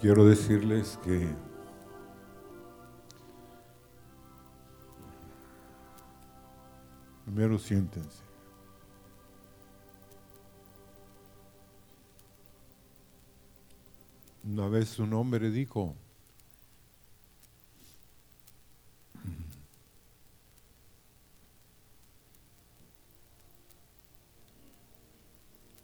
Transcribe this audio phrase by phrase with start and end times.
[0.00, 1.28] quiero decirles que
[7.26, 8.22] primero siéntense.
[14.42, 15.94] Una vez un hombre dijo,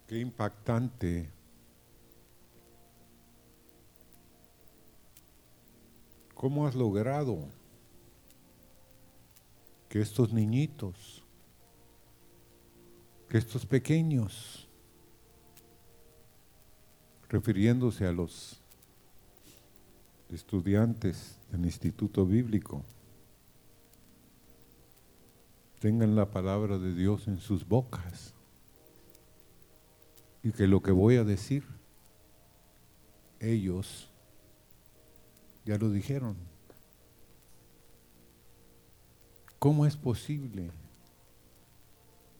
[0.07, 1.36] qué impactante
[6.37, 7.39] ¿Cómo has logrado
[9.89, 11.23] que estos niñitos,
[13.27, 14.69] que estos pequeños,
[17.27, 18.61] refiriéndose a los
[20.29, 22.83] estudiantes del Instituto Bíblico,
[25.79, 28.35] tengan la palabra de Dios en sus bocas
[30.43, 31.63] y que lo que voy a decir,
[33.39, 34.06] ellos
[35.67, 36.37] ya lo dijeron.
[39.59, 40.71] ¿Cómo es posible?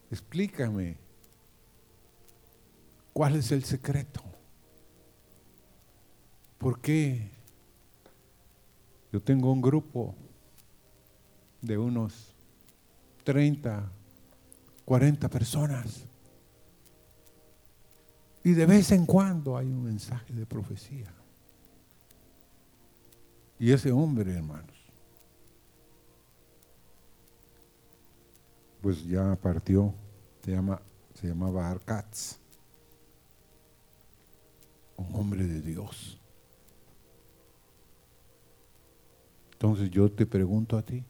[0.10, 0.96] Explícame.
[3.12, 4.24] ¿Cuál es el secreto?
[6.58, 7.30] ¿Por qué?
[9.12, 10.16] Yo tengo un grupo
[11.62, 12.34] de unos
[13.26, 13.92] 30,
[14.86, 16.06] 40 personas.
[18.42, 21.17] Y de vez en cuando hay un mensaje de profecía.
[23.60, 24.76] Y ese hombre, hermanos,
[28.82, 29.94] pues ya partió,
[30.44, 30.80] se, llama,
[31.16, 32.38] se llamaba Arcatz,
[34.96, 36.20] un hombre de Dios.
[39.54, 41.04] Entonces yo te pregunto a ti,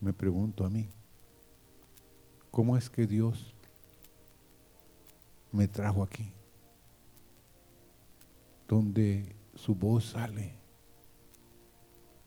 [0.00, 0.88] me pregunto a mí,
[2.50, 3.54] ¿cómo es que Dios
[5.52, 6.32] me trajo aquí?
[8.66, 10.63] Donde su voz sale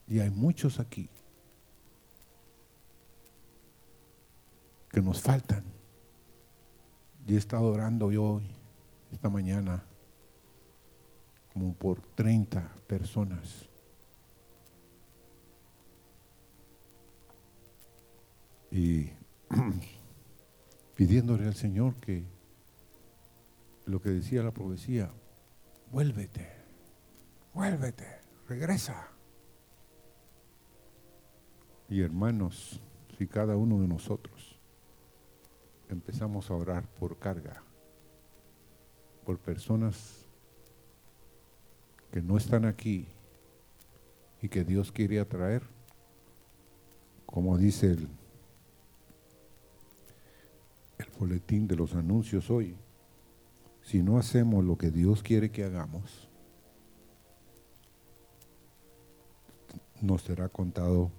[0.08, 1.08] y hay muchos aquí
[4.90, 5.64] que nos faltan.
[7.26, 8.42] Y he estado orando hoy,
[9.12, 9.84] esta mañana,
[11.52, 13.68] como por 30 personas.
[18.70, 19.10] Y
[20.94, 22.24] pidiéndole al Señor que
[23.84, 25.10] lo que decía la profecía,
[25.92, 26.48] vuélvete,
[27.52, 28.06] vuélvete,
[28.48, 29.17] regresa.
[31.88, 32.80] Y hermanos,
[33.16, 34.58] si cada uno de nosotros
[35.88, 37.62] empezamos a orar por carga,
[39.24, 40.26] por personas
[42.12, 43.06] que no están aquí
[44.42, 45.62] y que Dios quiere atraer,
[47.24, 48.08] como dice el,
[50.98, 52.76] el boletín de los anuncios hoy,
[53.82, 56.28] si no hacemos lo que Dios quiere que hagamos,
[60.02, 61.10] nos será contado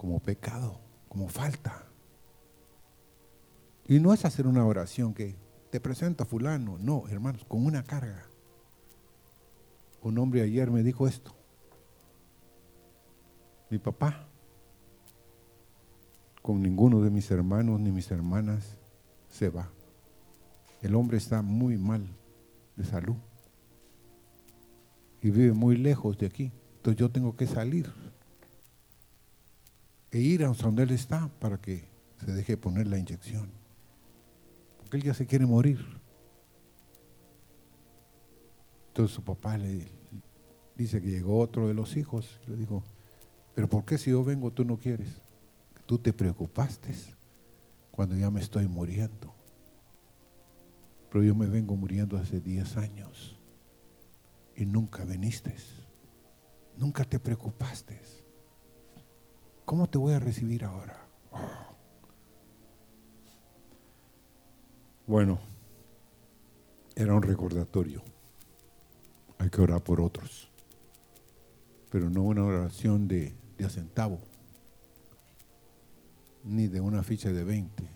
[0.00, 0.80] como pecado,
[1.10, 1.84] como falta.
[3.86, 5.36] Y no es hacer una oración que
[5.68, 8.24] te presenta fulano, no, hermanos, con una carga.
[10.00, 11.34] Un hombre ayer me dijo esto.
[13.68, 14.26] Mi papá,
[16.40, 18.78] con ninguno de mis hermanos ni mis hermanas,
[19.28, 19.68] se va.
[20.80, 22.06] El hombre está muy mal
[22.74, 23.16] de salud
[25.20, 26.52] y vive muy lejos de aquí.
[26.76, 27.92] Entonces yo tengo que salir
[30.12, 31.88] e ir a donde él está para que
[32.24, 33.50] se deje poner la inyección.
[34.78, 35.78] Porque él ya se quiere morir.
[38.88, 39.88] Entonces su papá le
[40.76, 42.40] dice que llegó otro de los hijos.
[42.46, 42.82] Le dijo,
[43.54, 45.20] pero ¿por qué si yo vengo tú no quieres?
[45.86, 46.94] Tú te preocupaste
[47.90, 49.34] cuando ya me estoy muriendo.
[51.10, 53.38] Pero yo me vengo muriendo hace 10 años
[54.56, 55.54] y nunca viniste.
[56.76, 58.19] Nunca te preocupaste.
[59.70, 60.98] ¿Cómo te voy a recibir ahora?
[65.06, 65.38] Bueno,
[66.96, 68.02] era un recordatorio.
[69.38, 70.50] Hay que orar por otros.
[71.88, 74.18] Pero no una oración de, de a centavo,
[76.42, 77.88] ni de una ficha de 20.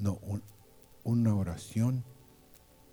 [0.00, 0.18] No,
[1.04, 2.02] una oración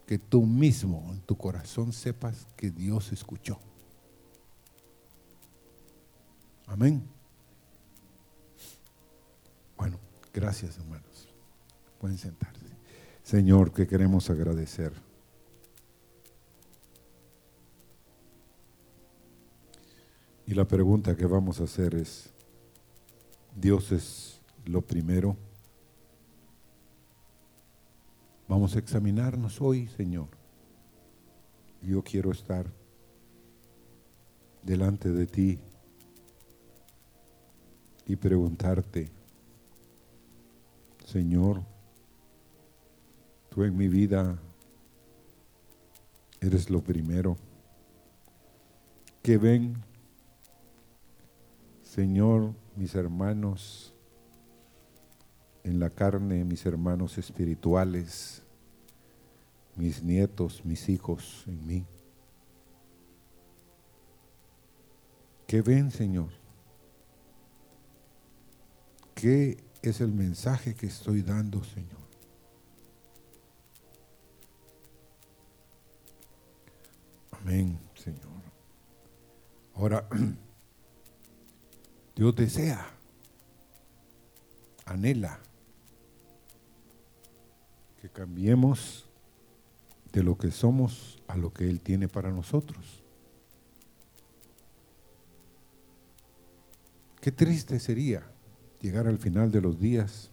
[0.06, 3.58] que tú mismo en tu corazón sepas que Dios escuchó.
[6.68, 7.15] Amén.
[10.36, 11.30] Gracias hermanos.
[11.98, 12.66] Pueden sentarse.
[13.24, 14.92] Señor, que queremos agradecer.
[20.46, 22.30] Y la pregunta que vamos a hacer es,
[23.56, 25.38] ¿Dios es lo primero?
[28.48, 30.28] Vamos a examinarnos hoy, Señor.
[31.82, 32.68] Yo quiero estar
[34.62, 35.60] delante de ti
[38.06, 39.15] y preguntarte,
[41.06, 41.62] Señor,
[43.50, 44.40] tú en mi vida
[46.42, 47.38] eres lo primero.
[49.22, 49.84] Que ven,
[51.84, 53.94] Señor, mis hermanos
[55.64, 58.44] en la carne, mis hermanos espirituales,
[59.76, 61.86] mis nietos, mis hijos en mí.
[65.46, 66.30] ¿Qué ven, Señor?
[69.14, 72.06] ¿Qué es el mensaje que estoy dando, Señor?
[77.32, 78.42] Amén, Señor.
[79.76, 80.08] Ahora,
[82.16, 82.86] Dios desea,
[84.86, 85.40] anhela
[88.02, 89.06] que cambiemos
[90.12, 93.04] de lo que somos a lo que Él tiene para nosotros.
[97.20, 98.35] Qué triste sería
[98.86, 100.30] llegar al final de los días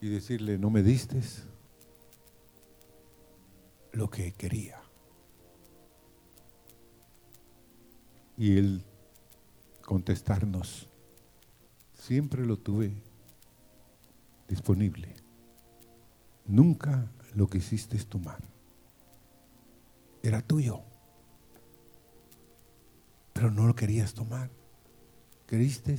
[0.00, 1.20] y decirle, no me diste
[3.90, 4.80] lo que quería.
[8.36, 8.84] Y él
[9.82, 10.88] contestarnos,
[11.94, 12.92] siempre lo tuve
[14.48, 15.14] disponible.
[16.46, 18.38] Nunca lo quisiste tomar.
[20.22, 20.93] Era tuyo.
[23.34, 24.48] Pero no lo querías tomar.
[25.44, 25.98] ¿Creíste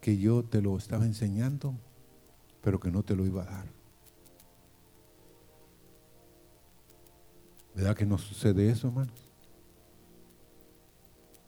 [0.00, 1.74] que yo te lo estaba enseñando,
[2.62, 3.66] pero que no te lo iba a dar?
[7.74, 9.28] ¿Verdad que no sucede eso, hermanos?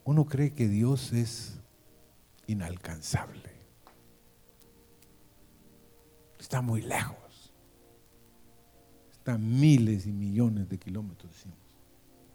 [0.05, 1.61] Uno cree que Dios es
[2.47, 3.51] inalcanzable.
[6.39, 7.53] Está muy lejos.
[9.13, 11.62] Está miles y millones de kilómetros, decimos.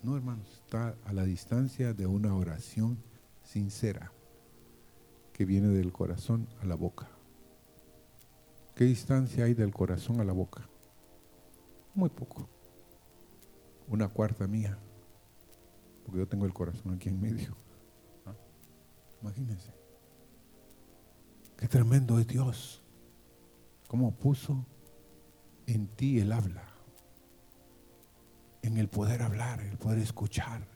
[0.03, 3.03] No, hermanos, está a la distancia de una oración
[3.43, 4.11] sincera
[5.33, 7.09] que viene del corazón a la boca.
[8.75, 10.69] ¿Qué distancia hay del corazón a la boca?
[11.95, 12.47] Muy poco.
[13.87, 14.77] Una cuarta mía.
[16.05, 17.55] Porque yo tengo el corazón aquí en medio.
[18.25, 18.35] ¿Ah?
[19.21, 19.73] Imagínense.
[21.57, 22.83] Qué tremendo es Dios.
[23.87, 24.63] Cómo puso
[25.65, 26.76] en ti el habla
[28.61, 30.67] en el poder hablar, el poder escuchar.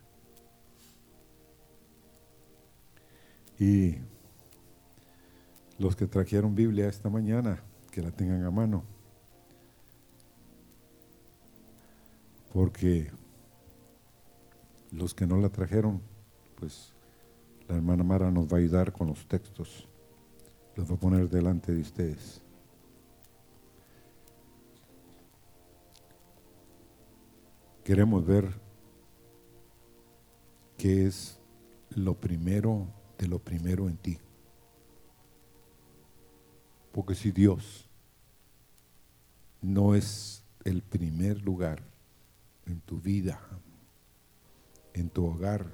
[3.60, 3.98] Y
[5.78, 7.62] los que trajeron Biblia esta mañana,
[7.92, 8.84] que la tengan a mano.
[12.54, 13.12] Porque
[14.92, 16.02] los que no la trajeron,
[16.56, 16.94] pues
[17.68, 19.88] la hermana Mara nos va a ayudar con los textos.
[20.76, 22.41] Los va a poner delante de ustedes.
[27.92, 28.50] Queremos ver
[30.78, 31.38] qué es
[31.90, 34.18] lo primero de lo primero en ti.
[36.94, 37.90] Porque si Dios
[39.62, 41.84] no es el primer lugar
[42.66, 43.42] en tu vida,
[44.94, 45.66] en tu hogar,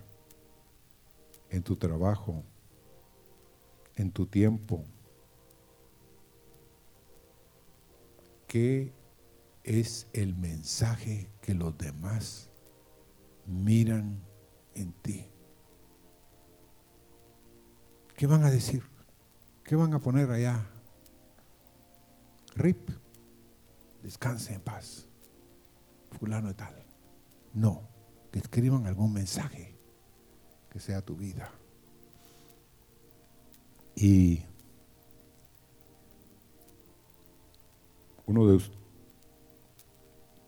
[1.52, 2.44] en tu trabajo,
[3.96, 4.84] en tu tiempo,
[8.48, 8.97] ¿qué
[9.68, 12.50] es el mensaje que los demás
[13.46, 14.24] miran
[14.74, 15.30] en ti.
[18.16, 18.84] ¿Qué van a decir?
[19.66, 20.66] ¿Qué van a poner allá?
[22.56, 22.90] Rip,
[24.02, 25.06] descanse en paz.
[26.18, 26.74] Fulano y tal.
[27.54, 27.90] No,
[28.32, 29.78] que escriban algún mensaje
[30.70, 31.52] que sea tu vida.
[33.98, 34.44] Y
[38.28, 38.62] uno de,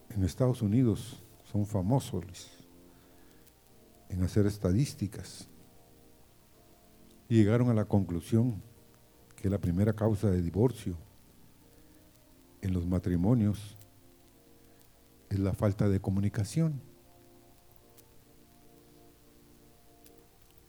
[0.10, 2.24] en Estados Unidos son famosos
[4.10, 5.48] en hacer estadísticas
[7.28, 8.62] y llegaron a la conclusión
[9.36, 10.98] que la primera causa de divorcio
[12.62, 13.78] en los matrimonios
[15.30, 16.82] es la falta de comunicación.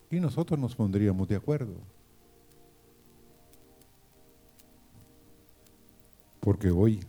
[0.09, 1.73] Y nosotros nos pondríamos de acuerdo.
[6.39, 6.99] Porque hoy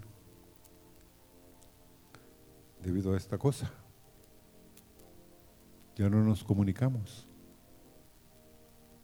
[2.82, 3.72] debido a esta cosa.
[5.96, 7.26] Ya no nos comunicamos.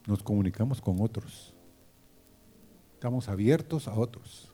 [0.07, 1.55] Nos comunicamos con otros.
[2.95, 4.53] Estamos abiertos a otros,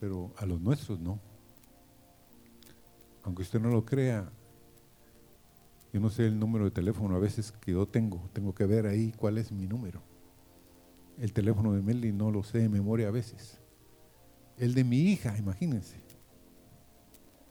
[0.00, 1.20] pero a los nuestros no.
[3.24, 4.30] Aunque usted no lo crea,
[5.92, 8.28] yo no sé el número de teléfono a veces que yo tengo.
[8.32, 10.02] Tengo que ver ahí cuál es mi número.
[11.18, 13.60] El teléfono de Meli no lo sé de memoria a veces.
[14.56, 16.03] El de mi hija, imagínense.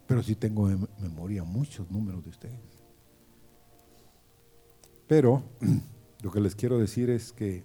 [0.07, 2.83] Pero sí tengo en memoria muchos números de ustedes.
[5.07, 5.43] Pero
[6.21, 7.63] lo que les quiero decir es que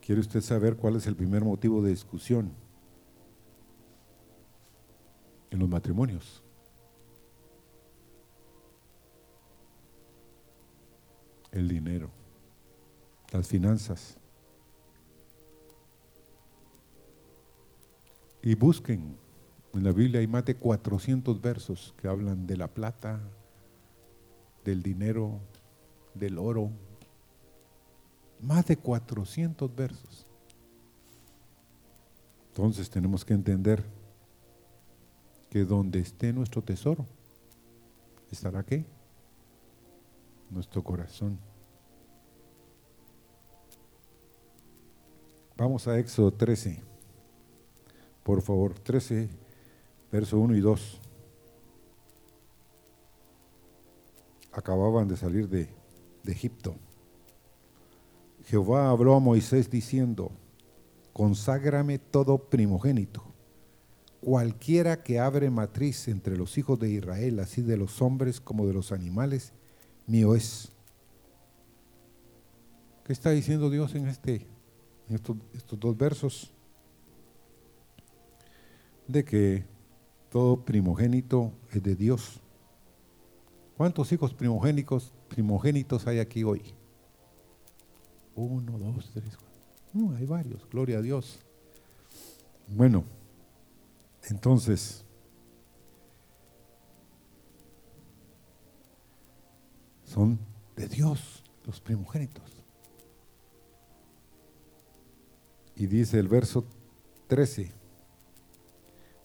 [0.00, 2.52] ¿quiere usted saber cuál es el primer motivo de discusión
[5.50, 6.42] en los matrimonios?
[11.50, 12.10] El dinero,
[13.30, 14.21] las finanzas.
[18.42, 19.16] Y busquen,
[19.72, 23.20] en la Biblia hay más de 400 versos que hablan de la plata,
[24.64, 25.38] del dinero,
[26.14, 26.70] del oro.
[28.40, 30.26] Más de 400 versos.
[32.48, 33.84] Entonces tenemos que entender
[35.48, 37.06] que donde esté nuestro tesoro,
[38.30, 38.84] estará qué?
[40.50, 41.38] Nuestro corazón.
[45.56, 46.91] Vamos a Éxodo 13.
[48.22, 49.28] Por favor, 13,
[50.10, 51.00] verso 1 y 2.
[54.52, 55.68] Acababan de salir de,
[56.24, 56.76] Egipto.
[58.44, 60.30] Jehová habló a Moisés diciendo,
[61.12, 63.24] conságrame todo primogénito,
[64.20, 68.72] cualquiera que abre matriz entre los hijos de Israel, así de los hombres como de
[68.72, 69.52] los animales,
[70.06, 70.70] mío es.
[73.04, 74.46] ¿Qué está diciendo Dios en, este,
[75.08, 76.52] en estos dos versos?
[79.12, 79.64] De que
[80.30, 82.40] todo primogénito es de Dios.
[83.76, 86.62] ¿Cuántos hijos primogénicos, primogénitos hay aquí hoy?
[88.34, 89.52] Uno, dos, tres, cuatro.
[89.92, 91.38] No, hay varios, gloria a Dios.
[92.66, 93.04] Bueno,
[94.30, 95.04] entonces,
[100.06, 100.38] son
[100.76, 102.44] de Dios los primogénitos.
[105.76, 106.64] Y dice el verso
[107.28, 107.81] 13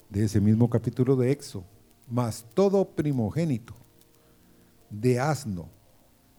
[0.10, 1.66] de ese mismo capítulo de Éxodo,
[2.08, 3.76] mas todo primogénito
[4.90, 5.70] de asno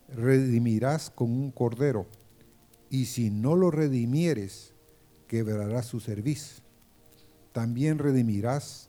[0.08, 2.06] redimirás con un cordero,
[2.90, 4.72] y si no lo redimieres,
[5.26, 6.62] quebrarás su servicio.
[7.52, 8.88] También redimirás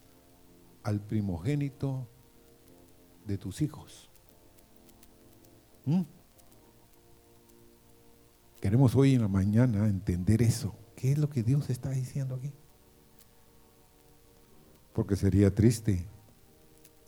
[0.83, 2.07] al primogénito
[3.25, 4.09] de tus hijos.
[5.86, 6.03] ¿Mm?
[8.62, 10.75] Queremos hoy en la mañana entender eso.
[10.95, 12.53] ¿Qué es lo que Dios está diciendo aquí?
[15.00, 16.06] Porque sería triste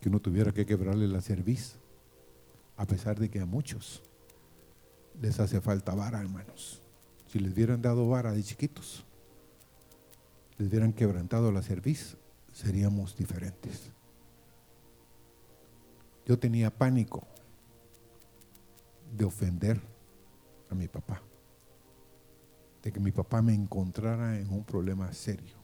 [0.00, 1.76] que uno tuviera que quebrarle la cerviz,
[2.78, 4.02] a pesar de que a muchos
[5.20, 6.80] les hace falta vara, hermanos.
[7.26, 9.04] Si les hubieran dado vara de chiquitos,
[10.56, 12.16] les hubieran quebrantado la cerviz,
[12.50, 13.90] seríamos diferentes.
[16.24, 17.26] Yo tenía pánico
[19.14, 19.78] de ofender
[20.70, 21.20] a mi papá,
[22.82, 25.61] de que mi papá me encontrara en un problema serio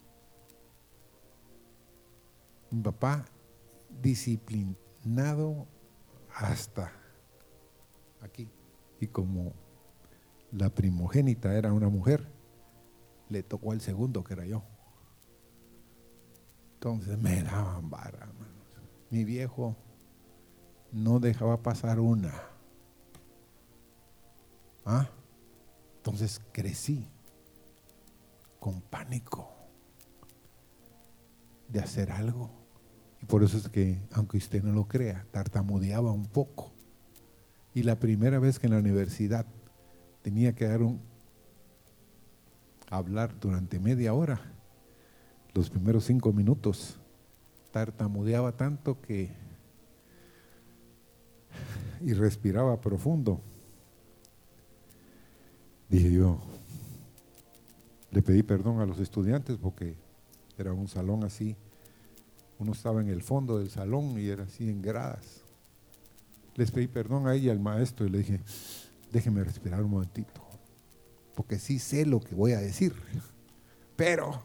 [2.70, 3.24] mi papá
[4.00, 5.66] disciplinado
[6.34, 6.92] hasta
[8.20, 8.50] aquí.
[9.00, 9.52] Y como
[10.52, 12.26] la primogénita era una mujer,
[13.28, 14.62] le tocó al segundo, que era yo.
[16.74, 18.28] Entonces me daban vara,
[19.10, 19.76] Mi viejo
[20.92, 22.32] no dejaba pasar una.
[24.84, 25.10] ¿Ah?
[25.96, 27.10] Entonces crecí
[28.58, 29.57] con pánico
[31.68, 32.50] de hacer algo.
[33.22, 36.72] Y por eso es que, aunque usted no lo crea, tartamudeaba un poco.
[37.74, 39.46] Y la primera vez que en la universidad
[40.22, 41.00] tenía que dar un
[42.90, 44.40] hablar durante media hora,
[45.54, 46.98] los primeros cinco minutos,
[47.70, 49.30] tartamudeaba tanto que
[52.00, 53.40] y respiraba profundo.
[55.88, 56.38] Dije yo,
[58.10, 59.96] le pedí perdón a los estudiantes porque
[60.62, 61.56] era un salón así
[62.58, 65.42] uno estaba en el fondo del salón y era así en gradas.
[66.56, 68.40] Les pedí perdón a ella, al maestro, y le dije,
[69.12, 70.42] déjeme respirar un momentito,
[71.36, 72.94] porque sí sé lo que voy a decir,
[73.96, 74.42] pero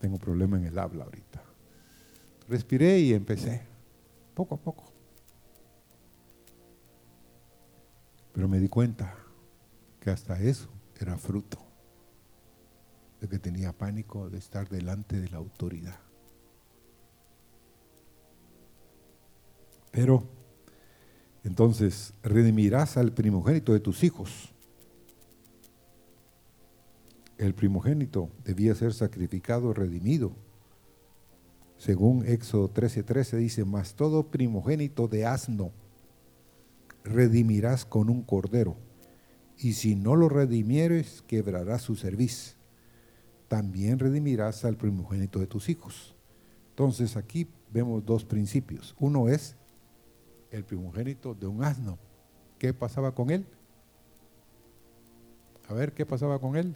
[0.00, 1.42] tengo problema en el habla ahorita.
[2.48, 3.62] Respiré y empecé,
[4.34, 4.84] poco a poco.
[8.32, 9.14] Pero me di cuenta
[10.00, 11.71] que hasta eso era fruto
[13.22, 16.00] de que tenía pánico de estar delante de la autoridad.
[19.92, 20.28] Pero
[21.44, 24.52] entonces redimirás al primogénito de tus hijos.
[27.38, 30.32] El primogénito debía ser sacrificado, redimido.
[31.78, 35.70] Según Éxodo 13:13 13 dice, mas todo primogénito de asno
[37.04, 38.76] redimirás con un cordero,
[39.58, 42.56] y si no lo redimieres, quebrarás su cerviz.
[43.52, 46.14] También redimirás al primogénito de tus hijos.
[46.70, 48.96] Entonces aquí vemos dos principios.
[48.98, 49.56] Uno es
[50.50, 51.98] el primogénito de un asno.
[52.58, 53.44] ¿Qué pasaba con él?
[55.68, 56.74] A ver, ¿qué pasaba con él?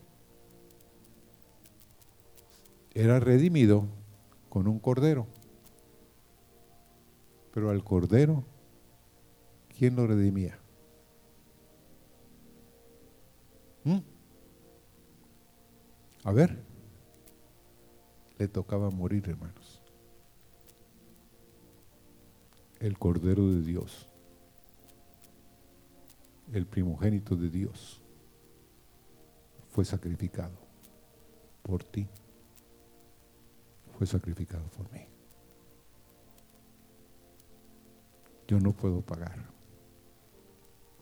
[2.93, 3.87] Era redimido
[4.51, 5.27] con un cordero.
[7.55, 8.45] Pero al cordero,
[9.79, 10.59] ¿quién lo redimía?
[13.83, 13.97] ¿Mm?
[16.25, 16.66] A ver,
[18.39, 19.83] le tocaba morir, hermanos.
[22.79, 24.07] El Cordero de Dios,
[26.53, 28.03] el primogénito de Dios,
[29.71, 30.57] fue sacrificado
[31.63, 32.07] por ti,
[33.97, 35.07] fue sacrificado por mí.
[38.47, 39.45] Yo no puedo pagar,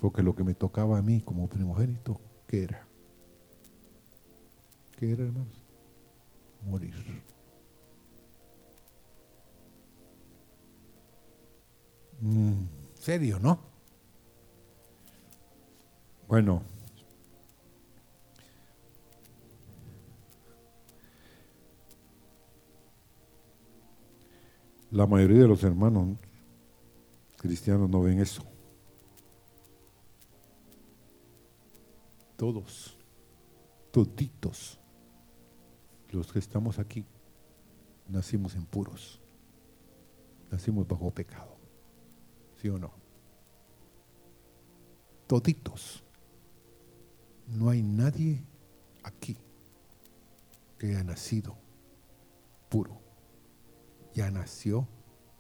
[0.01, 2.87] porque lo que me tocaba a mí como primogénito, ¿qué era?
[4.97, 5.64] ¿Qué era, hermanos?
[6.67, 6.95] Morir.
[12.21, 13.61] Mm, serio, ¿no?
[16.27, 16.63] Bueno.
[24.91, 26.19] La mayoría de los hermanos
[27.37, 28.43] cristianos no ven eso.
[32.37, 32.97] Todos,
[33.91, 34.79] toditos,
[36.15, 37.05] los que estamos aquí,
[38.09, 39.21] nacimos impuros,
[40.51, 41.57] nacimos bajo pecado.
[42.61, 42.93] ¿Sí o no?
[45.27, 46.03] Toditos.
[47.47, 48.43] No hay nadie
[49.03, 49.37] aquí
[50.79, 51.57] que haya nacido
[52.69, 53.01] puro.
[54.15, 54.89] Ya nació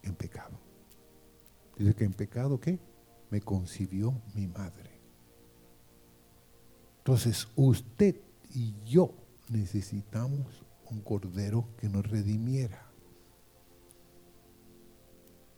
[0.03, 0.59] en pecado.
[1.79, 2.79] Dice que en pecado, ¿qué?
[3.31, 4.91] Me concibió mi madre.
[6.99, 8.21] Entonces, usted
[8.55, 9.15] y yo
[9.49, 12.87] necesitamos un cordero que nos redimiera.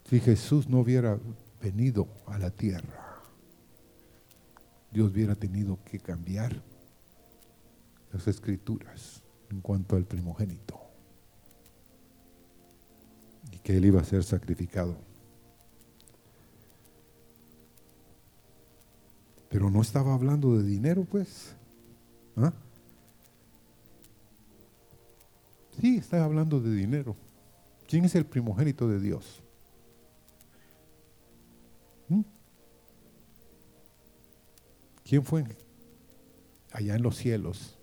[0.08, 1.18] Si Jesús no hubiera
[1.60, 3.20] venido a la tierra,
[4.92, 6.62] Dios hubiera tenido que cambiar
[8.12, 10.80] las escrituras en cuanto al primogénito
[13.50, 14.96] y que él iba a ser sacrificado.
[19.48, 21.54] Pero no estaba hablando de dinero, pues.
[22.36, 22.52] ¿Ah?
[25.80, 27.16] Sí, está hablando de dinero.
[27.86, 29.42] ¿Quién es el primogénito de Dios?
[32.08, 32.22] ¿Mm?
[35.04, 35.44] ¿Quién fue?
[36.72, 37.76] Allá en los cielos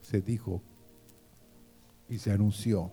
[0.00, 0.62] se dijo
[2.08, 2.92] y se anunció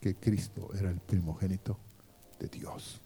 [0.00, 1.78] que Cristo era el primogénito
[2.38, 3.00] de Dios.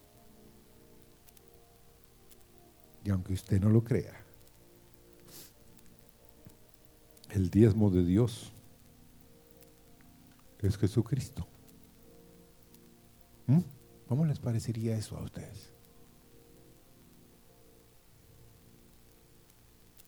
[3.03, 4.13] Y aunque usted no lo crea,
[7.31, 8.52] el diezmo de Dios
[10.67, 11.47] es Jesucristo.
[13.47, 13.59] ¿Mm?
[14.07, 15.73] ¿Cómo les parecería eso a ustedes?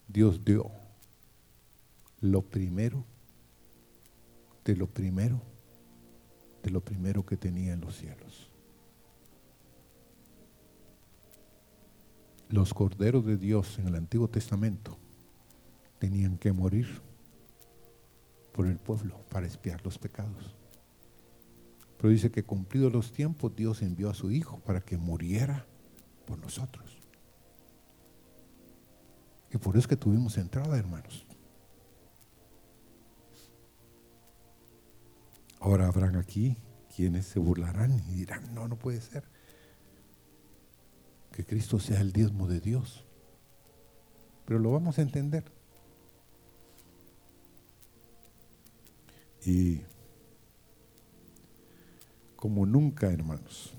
[0.08, 0.72] Dios dio
[2.22, 3.04] lo primero
[4.64, 5.42] de lo primero
[6.64, 8.50] de lo primero que tenía en los cielos.
[12.50, 14.98] Los corderos de Dios en el Antiguo Testamento
[16.00, 17.02] tenían que morir
[18.56, 20.56] por el pueblo para espiar los pecados.
[21.98, 25.66] Pero dice que cumplidos los tiempos, Dios envió a su Hijo para que muriera
[26.26, 26.98] por nosotros.
[29.52, 31.26] Y por eso es que tuvimos entrada, hermanos.
[35.60, 36.56] Ahora habrán aquí
[36.96, 39.26] quienes se burlarán y dirán, no, no puede ser
[41.34, 43.04] que Cristo sea el diezmo de Dios.
[44.46, 45.55] Pero lo vamos a entender.
[49.46, 49.82] Y
[52.36, 53.74] como nunca, hermanos,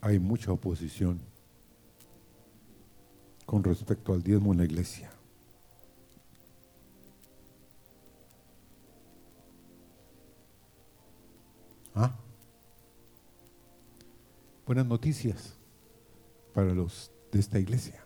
[0.00, 1.20] hay mucha oposición
[3.46, 5.10] con respecto al diezmo en la iglesia.
[11.94, 12.12] ¿Ah?
[14.66, 15.54] Buenas noticias
[16.52, 18.04] para los de esta iglesia.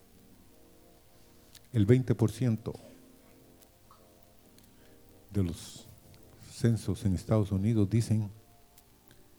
[1.72, 2.87] El 20%
[5.32, 5.86] de los
[6.50, 8.30] censos en Estados Unidos dicen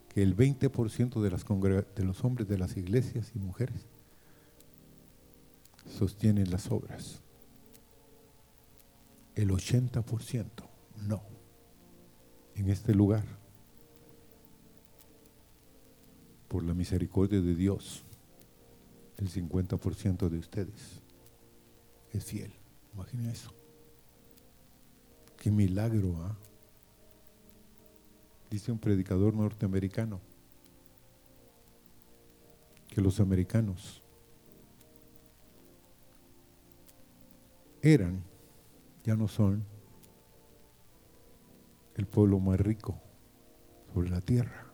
[0.09, 3.85] que el 20% de, los hombres de las iglesias y mujeres
[5.97, 7.21] sostienen las obras.
[9.35, 10.45] El 80%
[11.07, 11.21] no.
[12.55, 13.23] En este lugar,
[16.47, 18.03] por la misericordia de Dios,
[19.17, 21.01] el 50% de ustedes
[22.11, 22.51] es fiel.
[22.93, 23.58] Imaginen eso.
[25.39, 26.35] Qué milagro, ¿ah?
[28.49, 30.19] Dice un predicador norteamericano
[32.87, 34.01] que los americanos
[37.81, 38.23] eran,
[39.03, 39.63] ya no son,
[41.95, 42.99] el pueblo más rico
[43.93, 44.65] sobre la tierra.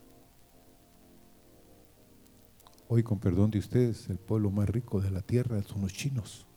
[2.87, 6.47] Hoy, con perdón de ustedes, el pueblo más rico de la tierra son los chinos.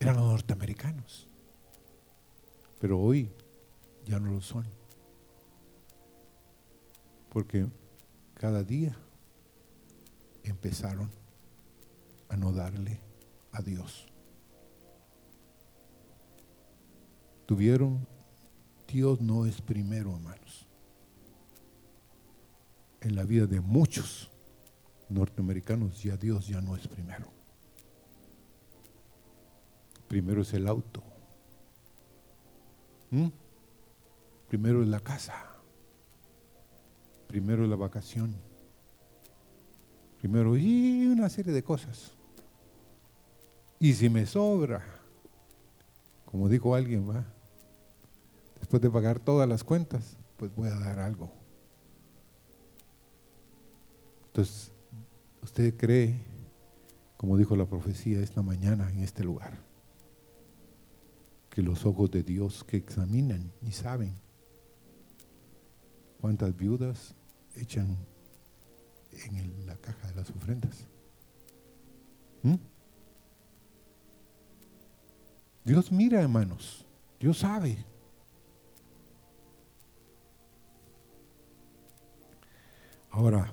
[0.00, 1.28] Eran los norteamericanos.
[2.80, 3.30] Pero hoy
[4.06, 4.66] ya no lo son.
[7.28, 7.66] Porque
[8.34, 8.96] cada día
[10.42, 11.10] empezaron
[12.30, 12.98] a no darle
[13.52, 14.06] a Dios.
[17.44, 18.06] Tuvieron,
[18.88, 20.66] Dios no es primero, hermanos.
[23.02, 24.30] En la vida de muchos
[25.10, 27.39] norteamericanos ya Dios ya no es primero.
[30.10, 31.04] Primero es el auto.
[33.12, 33.28] ¿Mm?
[34.48, 35.36] Primero es la casa.
[37.28, 38.34] Primero es la vacación
[40.18, 42.10] Primero, y una serie de cosas.
[43.78, 44.82] Y si me sobra,
[46.26, 47.06] como dijo alguien,
[48.58, 51.30] después de pagar todas las cuentas, pues voy a dar algo.
[54.26, 54.72] Entonces,
[55.40, 56.20] usted cree,
[57.16, 59.69] como dijo la profecía esta mañana en este lugar,
[61.60, 64.14] que los ojos de Dios que examinan y saben
[66.18, 67.14] cuántas viudas
[67.54, 67.98] echan
[69.12, 70.86] en la caja de las ofrendas.
[72.42, 72.54] ¿Mm?
[75.64, 76.86] Dios mira, hermanos.
[77.18, 77.84] Dios sabe.
[83.10, 83.52] Ahora,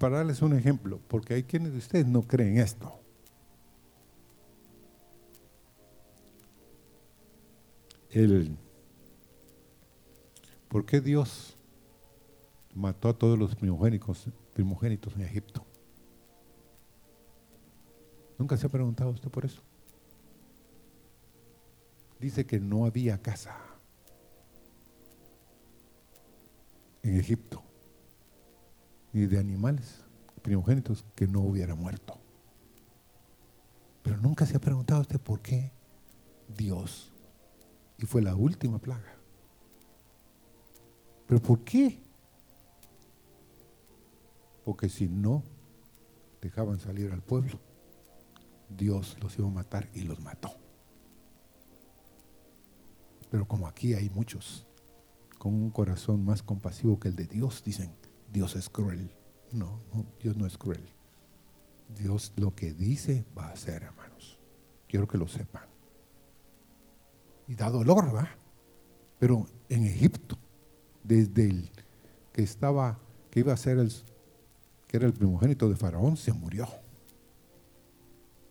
[0.00, 2.96] para darles un ejemplo, porque hay quienes de ustedes no creen esto.
[8.08, 8.56] el
[10.68, 11.54] ¿por qué Dios
[12.74, 15.66] mató a todos los primogénitos, primogénitos en Egipto?
[18.38, 19.60] ¿Nunca se ha preguntado usted por eso?
[22.18, 23.54] Dice que no había casa
[27.02, 27.62] en Egipto,
[29.12, 30.04] ni de animales
[30.42, 32.18] primogénitos que no hubiera muerto.
[34.02, 35.72] Pero nunca se ha preguntado usted por qué
[36.48, 37.12] Dios
[37.98, 39.14] y fue la última plaga.
[41.26, 42.00] ¿Pero por qué?
[44.64, 45.44] Porque si no
[46.40, 47.60] dejaban salir al pueblo,
[48.68, 50.50] Dios los iba a matar y los mató.
[53.30, 54.66] Pero como aquí hay muchos
[55.38, 57.94] con un corazón más compasivo que el de Dios, dicen,
[58.32, 59.10] Dios es cruel.
[59.52, 60.84] No, no, Dios no es cruel.
[61.88, 64.38] Dios lo que dice va a hacer, hermanos.
[64.86, 65.70] Quiero que lo sepan
[67.50, 68.28] y da dolor, ¿va?
[69.18, 70.38] Pero en Egipto,
[71.02, 71.70] desde el
[72.32, 73.92] que estaba, que iba a ser el,
[74.86, 76.68] que era el primogénito de Faraón, se murió.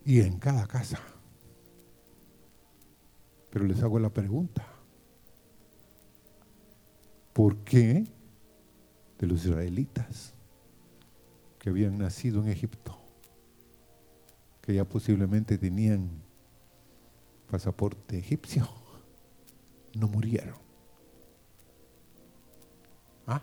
[0.04, 1.00] Y en cada casa.
[3.50, 4.68] Pero les hago la pregunta.
[7.32, 8.04] ¿Por qué
[9.20, 10.34] de los israelitas
[11.60, 12.98] que habían nacido en Egipto,
[14.62, 16.10] que ya posiblemente tenían
[17.52, 18.68] pasaporte egipcio,
[19.94, 20.58] no murieron.
[23.28, 23.42] ¿Ah?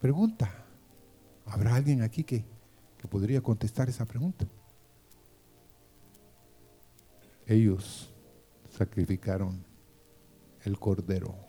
[0.00, 0.64] Pregunta.
[1.44, 2.44] ¿Habrá alguien aquí que,
[2.98, 4.46] que podría contestar esa pregunta?
[7.46, 8.12] Ellos
[8.76, 9.64] sacrificaron
[10.64, 11.46] el cordero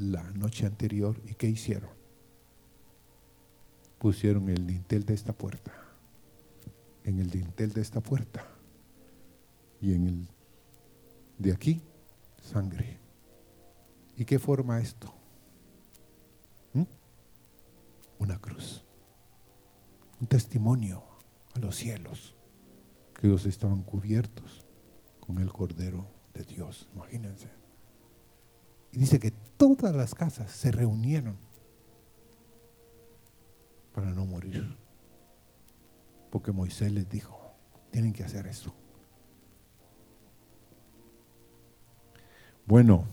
[0.00, 1.90] la noche anterior y ¿qué hicieron?
[3.98, 5.72] Pusieron el dintel de esta puerta,
[7.04, 8.46] en el dintel de esta puerta
[9.80, 10.28] y en el
[11.38, 11.82] de aquí,
[12.42, 12.98] sangre.
[14.16, 15.12] ¿Y qué forma esto?
[16.72, 16.84] ¿Mm?
[18.18, 18.84] Una cruz.
[20.18, 21.02] Un testimonio
[21.54, 22.34] a los cielos
[23.14, 24.64] que ellos estaban cubiertos
[25.20, 26.88] con el Cordero de Dios.
[26.94, 27.48] Imagínense.
[28.92, 31.36] Y dice que todas las casas se reunieron
[33.94, 34.74] para no morir.
[36.30, 37.38] Porque Moisés les dijo,
[37.90, 38.72] tienen que hacer eso.
[42.64, 43.04] Bueno,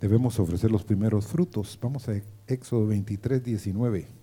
[0.00, 1.78] debemos ofrecer los primeros frutos.
[1.80, 4.19] Vamos a Éxodo 23, 19.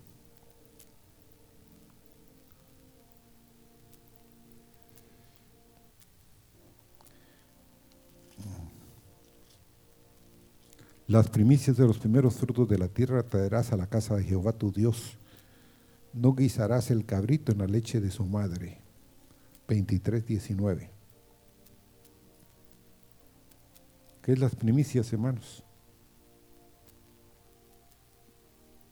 [11.08, 14.52] Las primicias de los primeros frutos de la tierra traerás a la casa de Jehová
[14.52, 15.16] tu Dios.
[16.12, 18.82] No guisarás el cabrito en la leche de su madre.
[19.68, 20.90] 23, 19.
[24.20, 25.64] ¿Qué es las primicias, hermanos?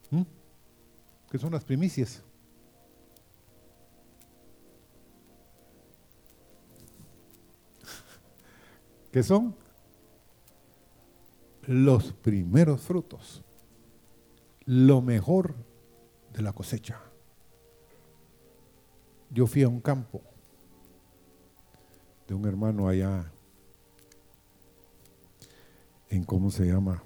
[0.09, 0.23] ¿Mm?
[1.29, 2.23] ¿Qué son las primicias?
[9.11, 9.66] ¿Qué son?
[11.67, 13.43] Los primeros frutos,
[14.65, 15.53] lo mejor
[16.31, 16.99] de la cosecha.
[19.29, 20.21] Yo fui a un campo
[22.25, 23.29] de un hermano allá
[26.09, 27.03] en cómo se llama,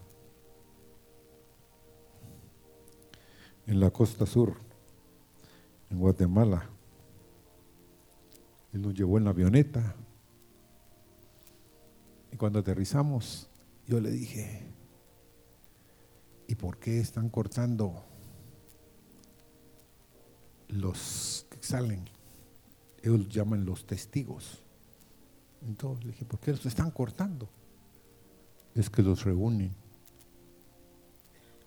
[3.66, 4.58] en la costa sur,
[5.90, 6.70] en Guatemala.
[8.74, 9.96] Él nos llevó en la avioneta.
[12.32, 13.50] Y cuando aterrizamos,
[13.88, 14.62] yo le dije,
[16.48, 18.04] ¿y por qué están cortando
[20.70, 22.10] los que salen?
[23.04, 24.62] Ellos llaman los testigos.
[25.62, 27.50] Entonces le dije, ¿por qué los están cortando?
[28.76, 29.72] Es que los reúnen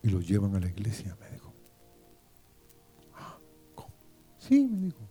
[0.03, 1.53] y los llevan a la iglesia, me dijo.
[3.14, 3.38] Ah,
[3.74, 3.92] ¿cómo?
[4.38, 5.09] Sí, me dijo.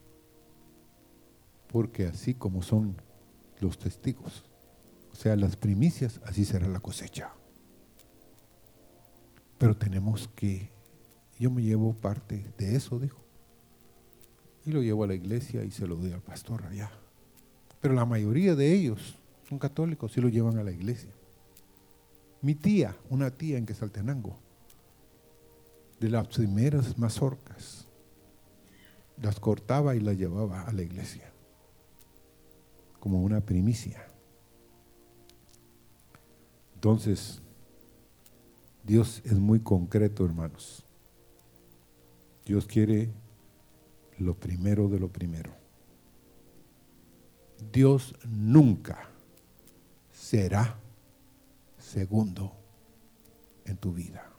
[1.67, 2.95] Porque así como son
[3.59, 4.43] los testigos,
[5.13, 7.31] o sea, las primicias, así será la cosecha.
[9.57, 10.71] Pero tenemos que,
[11.39, 13.23] yo me llevo parte de eso, dijo.
[14.65, 16.91] Y lo llevo a la iglesia y se lo doy al pastor allá.
[17.79, 19.15] Pero la mayoría de ellos
[19.47, 21.11] son católicos y lo llevan a la iglesia.
[22.41, 24.39] Mi tía, una tía en Quesaltenango,
[25.99, 27.87] de las primeras mazorcas,
[29.21, 31.31] las cortaba y las llevaba a la iglesia
[32.99, 34.12] como una primicia.
[36.83, 37.41] Entonces,
[38.83, 40.85] Dios es muy concreto, hermanos.
[42.45, 43.09] Dios quiere
[44.17, 45.53] lo primero de lo primero.
[47.71, 49.07] Dios nunca
[50.11, 50.77] será
[51.77, 52.51] segundo
[53.63, 54.29] en tu vida.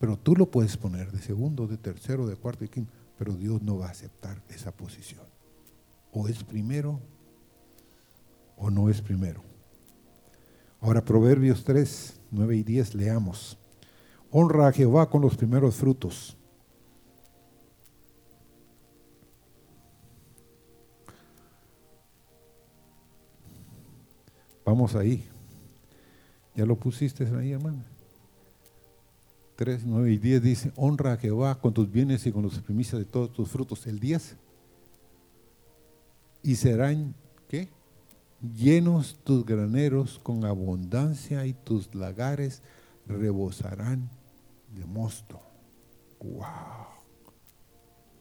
[0.00, 3.62] Pero tú lo puedes poner de segundo, de tercero, de cuarto y quinto, pero Dios
[3.62, 5.24] no va a aceptar esa posición.
[6.10, 6.98] O es primero
[8.56, 9.47] o no es primero.
[10.80, 13.58] Ahora Proverbios 3, 9 y 10 leamos.
[14.30, 16.38] Honra a Jehová con los primeros frutos
[24.68, 25.24] Vamos ahí.
[26.54, 27.82] ¿Ya lo pusiste ahí, hermano?
[29.56, 32.98] 3, 9 y 10 dice, honra a Jehová con tus bienes y con los primicias
[32.98, 33.86] de todos tus frutos.
[33.86, 34.36] El 10.
[36.42, 37.14] Y serán.
[38.40, 42.62] Llenos tus graneros con abundancia y tus lagares
[43.06, 44.10] rebosarán
[44.74, 45.40] de mosto.
[46.20, 46.46] ¡Wow!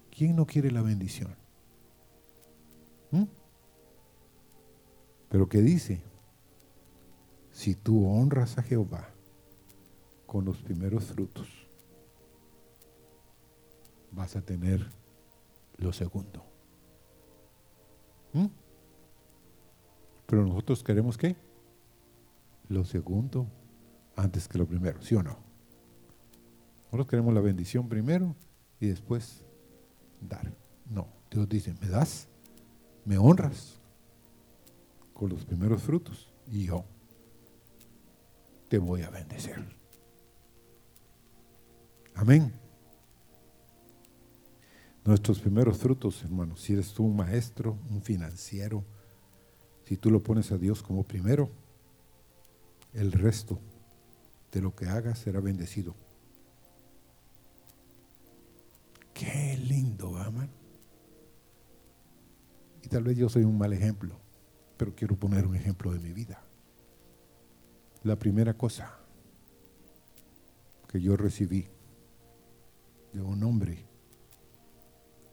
[0.09, 1.35] ¿Quién no quiere la bendición?
[3.11, 3.25] ¿Mm?
[5.29, 6.01] Pero ¿qué dice?
[7.57, 9.09] si tú honras a Jehová
[10.27, 11.47] con los primeros frutos,
[14.11, 14.87] vas a tener
[15.77, 16.45] lo segundo.
[18.33, 18.45] ¿Mm?
[20.27, 21.35] Pero nosotros queremos qué?
[22.69, 23.47] Lo segundo
[24.15, 25.37] antes que lo primero, ¿sí o no?
[26.85, 28.35] Nosotros queremos la bendición primero
[28.79, 29.43] y después
[30.21, 30.53] dar.
[30.89, 32.27] No, Dios dice, me das,
[33.05, 33.79] me honras
[35.13, 36.85] con los primeros frutos y yo
[38.69, 39.55] te voy a bendecir.
[42.15, 42.51] Amén.
[45.05, 48.83] Nuestros primeros frutos, hermanos, si eres tú un maestro, un financiero,
[49.87, 51.49] si tú lo pones a Dios como primero,
[52.93, 53.57] el resto
[54.51, 55.95] de lo que hagas será bendecido.
[59.13, 60.49] Qué lindo, amén.
[62.83, 64.19] Y tal vez yo soy un mal ejemplo,
[64.75, 66.43] pero quiero poner un ejemplo de mi vida.
[68.03, 68.99] La primera cosa
[70.89, 71.69] que yo recibí
[73.13, 73.85] de un hombre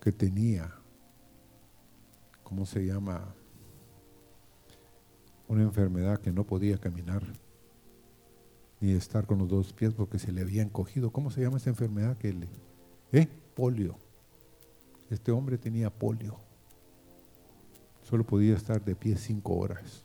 [0.01, 0.73] que tenía,
[2.45, 3.35] ¿cómo se llama?
[5.49, 7.23] Una enfermedad que no podía caminar
[8.81, 11.11] ni estar con los dos pies porque se le había encogido.
[11.11, 12.49] ¿Cómo se llama esa enfermedad que le...
[13.13, 13.29] ¿Eh?
[13.55, 13.97] Polio.
[15.11, 16.37] Este hombre tenía polio.
[18.03, 20.05] Solo podía estar de pie cinco horas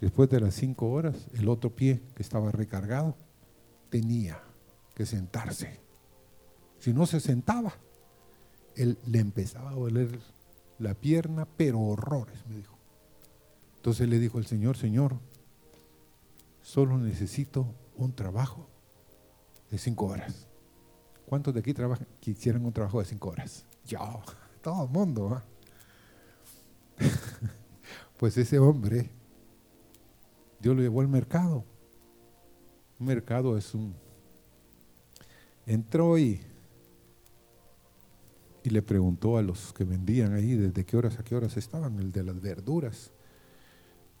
[0.00, 3.16] Después de las cinco horas, el otro pie que estaba recargado
[3.90, 4.40] tenía
[4.94, 5.78] que sentarse.
[6.78, 7.74] Si no se sentaba,
[8.76, 10.18] él le empezaba a doler
[10.78, 12.79] la pierna, pero horrores, me dijo.
[13.80, 15.16] Entonces le dijo el Señor, Señor,
[16.60, 18.68] solo necesito un trabajo
[19.70, 20.46] de cinco horas.
[21.24, 23.64] ¿Cuántos de aquí trabajan, quisieran un trabajo de cinco horas?
[23.86, 23.98] Yo,
[24.62, 25.42] todo el mundo.
[28.18, 29.08] pues ese hombre,
[30.60, 31.64] Dios lo llevó al mercado.
[32.98, 33.94] Un mercado es un...
[35.64, 36.38] Entró y
[38.62, 41.98] y le preguntó a los que vendían ahí desde qué horas a qué horas estaban,
[41.98, 43.10] el de las verduras,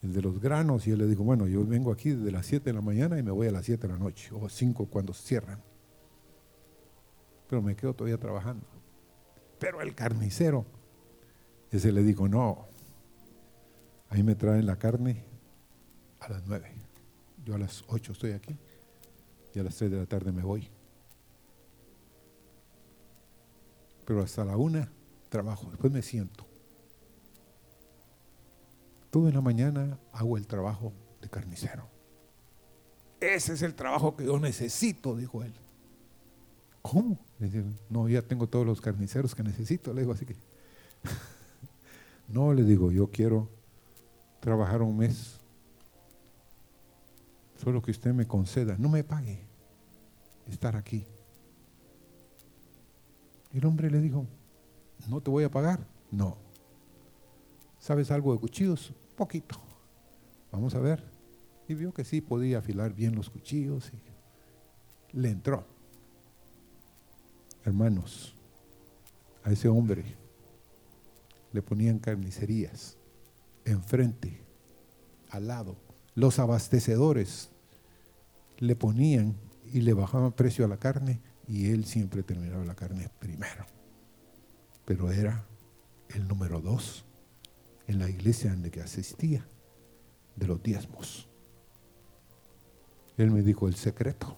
[0.02, 2.64] el de los granos, y él le dijo, bueno, yo vengo aquí desde las 7
[2.64, 5.12] de la mañana y me voy a las 7 de la noche, o 5 cuando
[5.12, 5.62] cierran.
[7.48, 8.66] Pero me quedo todavía trabajando.
[9.58, 10.64] Pero el carnicero,
[11.70, 12.66] ese le dijo, no,
[14.08, 15.24] ahí me traen la carne
[16.20, 16.72] a las 9.
[17.44, 18.56] Yo a las 8 estoy aquí
[19.54, 20.70] y a las 3 de la tarde me voy.
[24.10, 24.90] pero hasta la una
[25.28, 26.44] trabajo, después me siento.
[29.10, 31.88] Todo en la mañana hago el trabajo de carnicero.
[33.20, 35.52] Ese es el trabajo que yo necesito, dijo él.
[36.80, 37.18] ¿Cómo?
[37.38, 40.36] Le no, ya tengo todos los carniceros que necesito, le digo, así que.
[42.28, 43.48] no, le digo, yo quiero
[44.40, 45.38] trabajar un mes.
[47.62, 49.40] Solo que usted me conceda, no me pague
[50.48, 51.06] estar aquí.
[53.52, 54.26] El hombre le dijo,
[55.08, 55.80] ¿no te voy a pagar?
[56.10, 56.38] No.
[57.80, 58.92] ¿Sabes algo de cuchillos?
[59.16, 59.58] Poquito.
[60.52, 61.02] Vamos a ver.
[61.66, 65.64] Y vio que sí podía afilar bien los cuchillos y le entró.
[67.64, 68.34] Hermanos,
[69.44, 70.04] a ese hombre
[71.52, 72.96] le ponían carnicerías
[73.64, 74.42] enfrente,
[75.30, 75.76] al lado.
[76.14, 77.50] Los abastecedores
[78.58, 79.36] le ponían
[79.72, 83.64] y le bajaban precio a la carne y él siempre terminaba la carne primero.
[84.84, 85.46] Pero era
[86.08, 87.06] el número dos
[87.90, 89.44] en la iglesia en la que asistía
[90.36, 91.28] de los diezmos.
[93.16, 94.36] Él me dijo, el secreto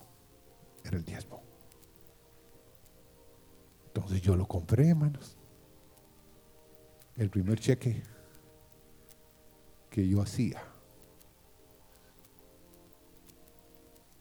[0.83, 1.43] era el diezmo.
[3.89, 5.37] Entonces yo lo compré, hermanos.
[7.19, 8.03] El primer cheque
[9.91, 10.63] que yo hacía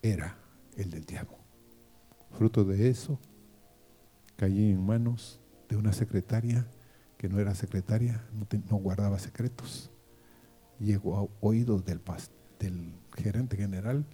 [0.02, 0.38] era
[0.76, 1.38] el del diezmo.
[2.32, 3.18] Fruto de eso,
[4.36, 5.40] caí en manos
[5.70, 6.68] de una secretaria
[7.22, 8.28] que no era secretaria,
[8.68, 9.92] no, guardaba secretos.
[10.80, 12.02] Llegó a oídos del,
[12.58, 14.08] del gerente general,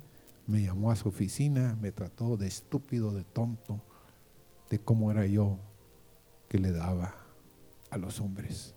[0.45, 3.81] me llamó a su oficina, me trató de estúpido, de tonto,
[4.69, 5.57] de cómo era yo
[6.49, 7.15] que le daba
[7.91, 8.75] a los hombres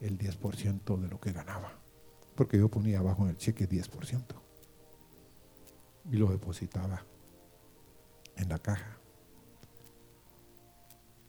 [0.00, 1.78] el 10% de lo que ganaba.
[2.34, 4.24] Porque yo ponía abajo en el cheque 10%
[6.10, 7.04] y lo depositaba
[8.34, 8.98] en la caja.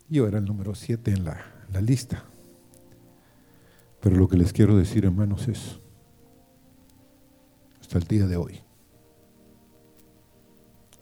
[0.09, 2.23] Yo era el número 7 en la, la lista.
[3.99, 5.79] Pero lo que les quiero decir, hermanos, es,
[7.81, 8.61] hasta el día de hoy,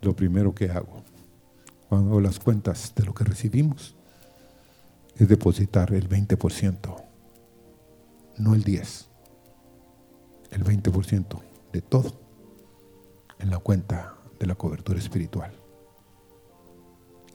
[0.02, 1.04] lo primero que hago
[1.90, 3.96] cuando hago las cuentas de lo que recibimos
[5.18, 7.04] es depositar el 20%,
[8.38, 9.06] no el 10%,
[10.52, 11.42] el 20%
[11.74, 12.14] de todo
[13.40, 15.52] en la cuenta de la cobertura espiritual.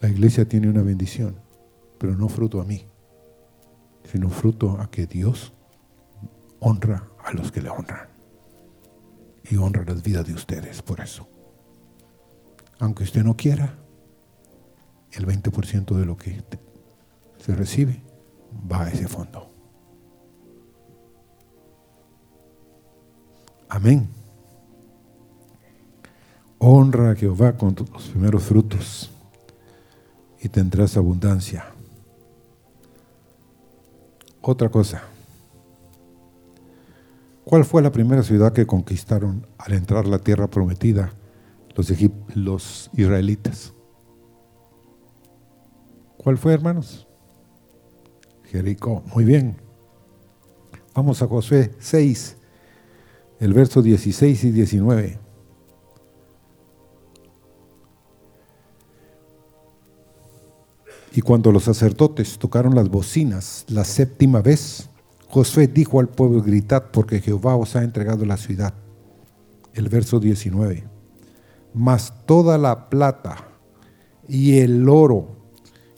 [0.01, 1.35] La iglesia tiene una bendición,
[1.97, 2.85] pero no fruto a mí,
[4.11, 5.53] sino fruto a que Dios
[6.59, 8.07] honra a los que le honran.
[9.49, 11.27] Y honra las vidas de ustedes por eso.
[12.79, 13.75] Aunque usted no quiera,
[15.11, 16.43] el 20% de lo que
[17.39, 18.01] se recibe
[18.71, 19.49] va a ese fondo.
[23.69, 24.07] Amén.
[26.59, 29.11] Honra a Jehová con los primeros frutos
[30.41, 31.76] y tendrás abundancia.
[34.49, 35.03] Otra cosa.
[37.43, 41.11] ¿Cuál fue la primera ciudad que conquistaron al entrar la tierra prometida
[41.75, 41.93] los,
[42.33, 43.73] los israelitas?
[46.15, 47.09] ¿Cuál fue, hermanos?
[48.45, 49.03] Jericó.
[49.13, 49.57] Muy bien.
[50.95, 52.37] Vamos a Josué 6,
[53.41, 55.19] el verso 16 y 19.
[61.17, 64.87] Y cuando los sacerdotes tocaron las bocinas la séptima vez,
[65.27, 68.75] Josué dijo al pueblo, gritad porque Jehová os ha entregado la ciudad.
[69.73, 70.83] El verso 19.
[71.73, 73.49] Mas toda la plata
[74.27, 75.29] y el oro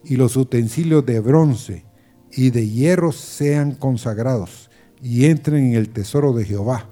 [0.05, 1.83] y los utensilios de bronce
[2.31, 4.69] y de hierro sean consagrados
[5.01, 6.87] y entren en el tesoro de Jehová.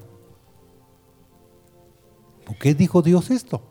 [2.44, 3.62] ¿Por qué dijo Dios esto?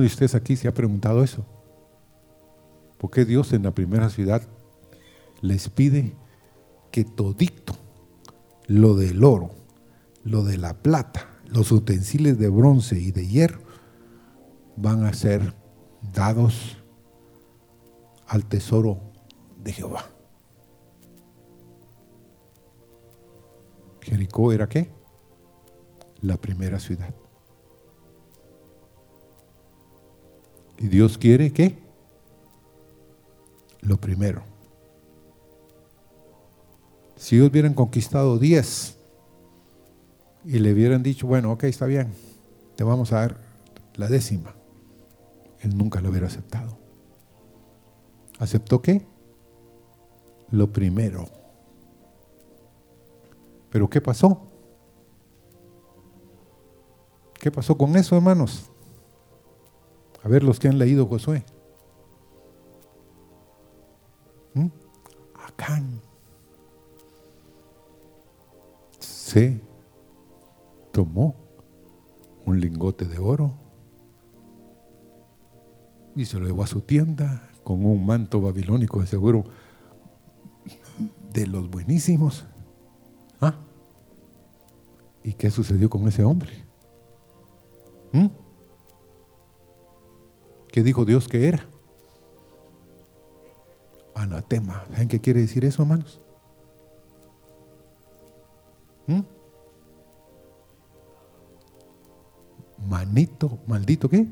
[0.00, 1.44] ¿Alguno de ustedes aquí se ha preguntado eso?
[2.96, 4.40] ¿Por qué Dios en la primera ciudad
[5.42, 6.14] les pide
[6.90, 7.74] que todito
[8.66, 9.50] lo del oro,
[10.24, 13.60] lo de la plata, los utensilios de bronce y de hierro
[14.78, 15.52] van a ser
[16.14, 16.78] dados
[18.26, 19.02] al tesoro
[19.62, 20.06] de Jehová?
[24.00, 24.90] Jericó era qué?
[26.22, 27.14] La primera ciudad.
[30.80, 31.78] Y Dios quiere que
[33.82, 34.42] lo primero.
[37.16, 38.96] Si ellos hubieran conquistado 10
[40.46, 42.14] y le hubieran dicho, bueno, ok, está bien,
[42.76, 43.36] te vamos a dar
[43.96, 44.54] la décima,
[45.60, 46.78] él nunca lo hubiera aceptado.
[48.38, 49.06] ¿Aceptó qué?
[50.50, 51.28] Lo primero.
[53.68, 54.46] Pero ¿qué pasó?
[57.38, 58.69] ¿Qué pasó con eso, hermanos?
[60.22, 61.44] A ver los que han leído Josué.
[64.54, 64.68] ¿Mm?
[65.46, 66.00] Acán
[68.98, 69.60] se
[70.92, 71.36] tomó
[72.44, 73.54] un lingote de oro
[76.16, 79.44] y se lo llevó a su tienda con un manto babilónico de seguro
[81.32, 82.44] de los buenísimos.
[83.40, 83.54] ¿Ah?
[85.22, 86.50] ¿Y qué sucedió con ese hombre?
[88.12, 88.26] ¿Mm?
[90.72, 91.66] ¿Qué dijo Dios que era?
[94.14, 94.84] Anatema.
[94.90, 96.20] ¿Saben qué quiere decir eso, hermanos?
[99.06, 99.20] ¿Mm?
[102.86, 104.28] Manito, maldito qué?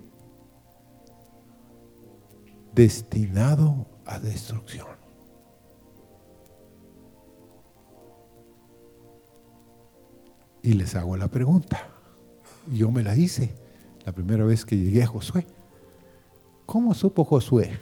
[2.73, 4.87] Destinado a destrucción.
[10.63, 11.89] Y les hago la pregunta.
[12.71, 13.55] Yo me la hice
[14.05, 15.47] la primera vez que llegué a Josué.
[16.69, 17.79] ¿Cómo supo Josué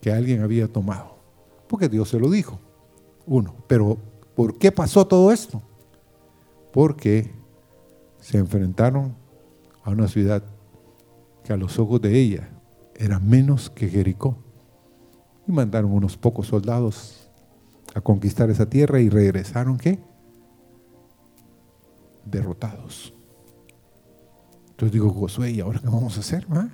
[0.00, 1.18] que alguien había tomado?
[1.68, 2.58] Porque Dios se lo dijo.
[3.26, 3.54] Uno.
[3.66, 3.98] Pero
[4.34, 5.60] ¿por qué pasó todo esto?
[6.72, 7.30] Porque
[8.18, 9.14] se enfrentaron
[9.84, 10.42] a una ciudad
[11.44, 12.48] que a los ojos de ella
[12.94, 14.38] era menos que Jericó.
[15.46, 17.28] Y mandaron unos pocos soldados
[17.94, 19.98] a conquistar esa tierra y regresaron ¿qué?
[22.24, 23.12] Derrotados.
[24.76, 26.46] Entonces digo, Josué, ¿y ahora qué vamos a hacer?
[26.50, 26.68] Ah?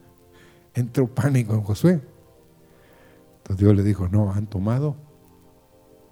[0.74, 2.00] Entró pánico en Josué.
[3.36, 4.96] Entonces Dios le dijo, no, han tomado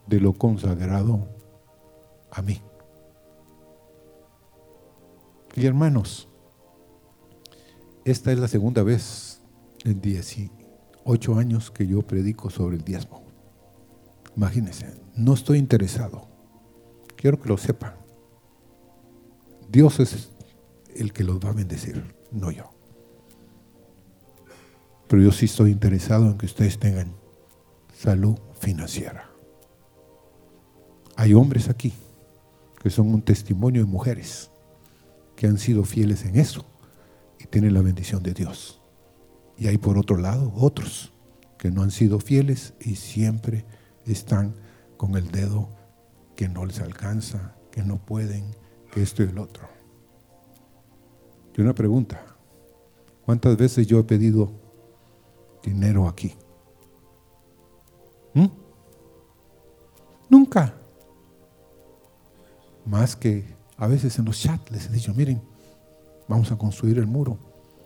[0.06, 1.26] de lo consagrado
[2.30, 2.60] a mí.
[5.54, 6.28] Y hermanos,
[8.04, 9.40] esta es la segunda vez
[9.84, 13.22] en 18 años que yo predico sobre el diezmo.
[14.36, 16.28] Imagínense, no estoy interesado.
[17.16, 17.94] Quiero que lo sepan.
[19.70, 20.33] Dios es
[20.94, 22.70] el que los va a bendecir, no yo.
[25.08, 27.14] Pero yo sí estoy interesado en que ustedes tengan
[27.96, 29.30] salud financiera.
[31.16, 31.92] Hay hombres aquí
[32.82, 34.50] que son un testimonio de mujeres
[35.36, 36.66] que han sido fieles en eso
[37.38, 38.80] y tienen la bendición de Dios.
[39.56, 41.12] Y hay por otro lado otros
[41.58, 43.64] que no han sido fieles y siempre
[44.04, 44.54] están
[44.96, 45.68] con el dedo
[46.36, 48.44] que no les alcanza, que no pueden,
[48.92, 49.73] que esto y el otro.
[51.56, 52.24] Y una pregunta,
[53.24, 54.50] ¿cuántas veces yo he pedido
[55.62, 56.34] dinero aquí?
[58.34, 58.46] ¿Mm?
[60.28, 60.74] Nunca.
[62.84, 63.44] Más que
[63.76, 65.40] a veces en los chats les he dicho, miren,
[66.28, 67.38] vamos a construir el muro.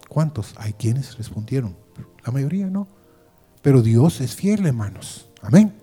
[0.09, 0.55] ¿Cuántos?
[0.57, 1.77] Hay quienes respondieron.
[2.25, 2.89] La mayoría no.
[3.63, 5.29] Pero Dios es fiel, hermanos.
[5.43, 5.75] Amén.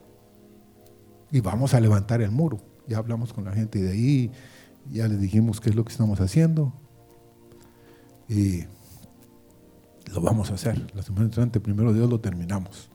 [1.32, 2.60] Y vamos a levantar el muro.
[2.88, 4.32] Ya hablamos con la gente de ahí,
[4.92, 6.74] ya les dijimos qué es lo que estamos haciendo.
[8.28, 8.63] Y
[10.13, 10.93] lo vamos a hacer.
[10.95, 12.89] La semana entrante, primero Dios, lo terminamos.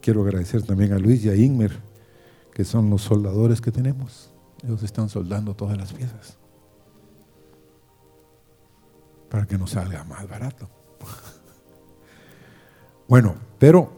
[0.00, 1.72] Quiero agradecer también a Luis y a Inmer,
[2.54, 4.30] que son los soldadores que tenemos.
[4.62, 6.38] Ellos están soldando todas las piezas
[9.28, 10.68] para que nos salga más barato.
[13.08, 13.92] bueno, pero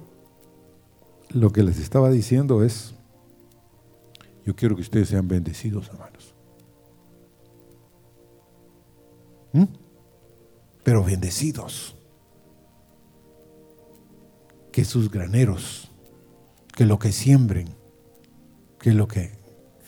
[1.30, 2.94] lo que les estaba diciendo es,
[4.44, 6.34] yo quiero que ustedes sean bendecidos, hermanos.
[9.58, 9.64] ¿Mm?
[10.84, 11.96] Pero bendecidos.
[14.72, 15.90] Que sus graneros,
[16.76, 17.68] que lo que siembren,
[18.78, 19.32] que lo que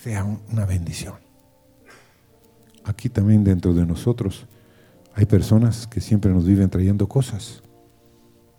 [0.02, 1.16] sea una bendición.
[2.84, 4.46] Aquí también dentro de nosotros
[5.14, 7.62] hay personas que siempre nos viven trayendo cosas.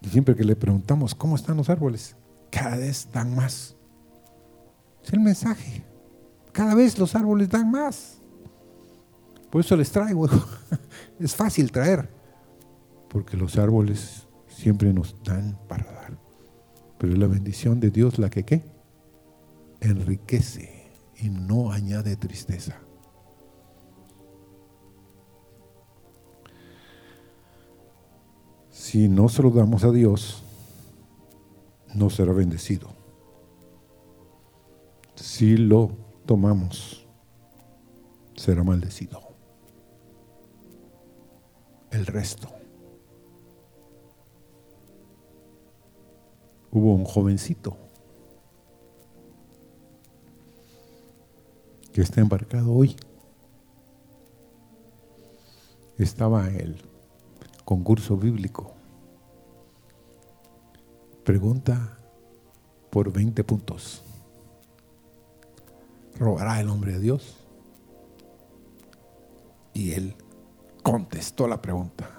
[0.01, 2.15] Y siempre que le preguntamos, ¿cómo están los árboles?
[2.49, 3.75] Cada vez dan más.
[5.03, 5.83] Es el mensaje.
[6.51, 8.20] Cada vez los árboles dan más.
[9.51, 10.27] Por eso les traigo.
[11.19, 12.09] Es fácil traer.
[13.09, 16.17] Porque los árboles siempre nos dan para dar.
[16.97, 18.63] Pero la bendición de Dios la que qué?
[19.81, 22.79] Enriquece y no añade tristeza.
[28.69, 30.43] Si no se lo damos a Dios,
[31.93, 32.89] no será bendecido.
[35.15, 35.91] Si lo
[36.25, 37.05] tomamos,
[38.35, 39.30] será maldecido.
[41.91, 42.47] El resto.
[46.71, 47.75] Hubo un jovencito
[51.91, 52.95] que está embarcado hoy.
[55.97, 56.81] Estaba el
[57.65, 58.73] concurso bíblico.
[61.25, 61.99] Pregunta
[62.89, 64.03] por 20 puntos.
[66.17, 67.37] ¿Robará el hombre de Dios?
[69.73, 70.15] Y él
[70.81, 72.09] contestó la pregunta.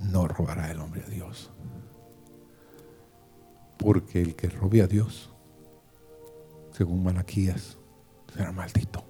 [0.00, 1.50] No robará el hombre a Dios.
[3.78, 5.30] Porque el que robe a Dios,
[6.72, 7.78] según Malaquías,
[8.32, 9.04] será maldito.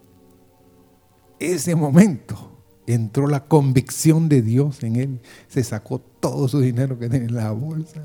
[1.39, 7.09] Ese momento entró la convicción de Dios en él, se sacó todo su dinero que
[7.09, 8.03] tenía en la bolsa.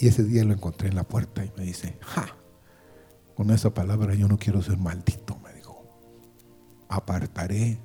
[0.00, 2.26] Y ese día lo encontré en la puerta y me dice, ja,
[3.34, 5.38] con esa palabra yo no quiero ser maldito.
[6.88, 7.78] Apartaré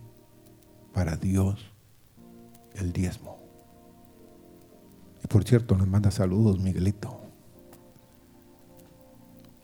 [0.93, 1.72] para Dios
[2.76, 3.38] el diezmo.
[5.24, 7.20] Y por cierto, nos manda saludos, Miguelito.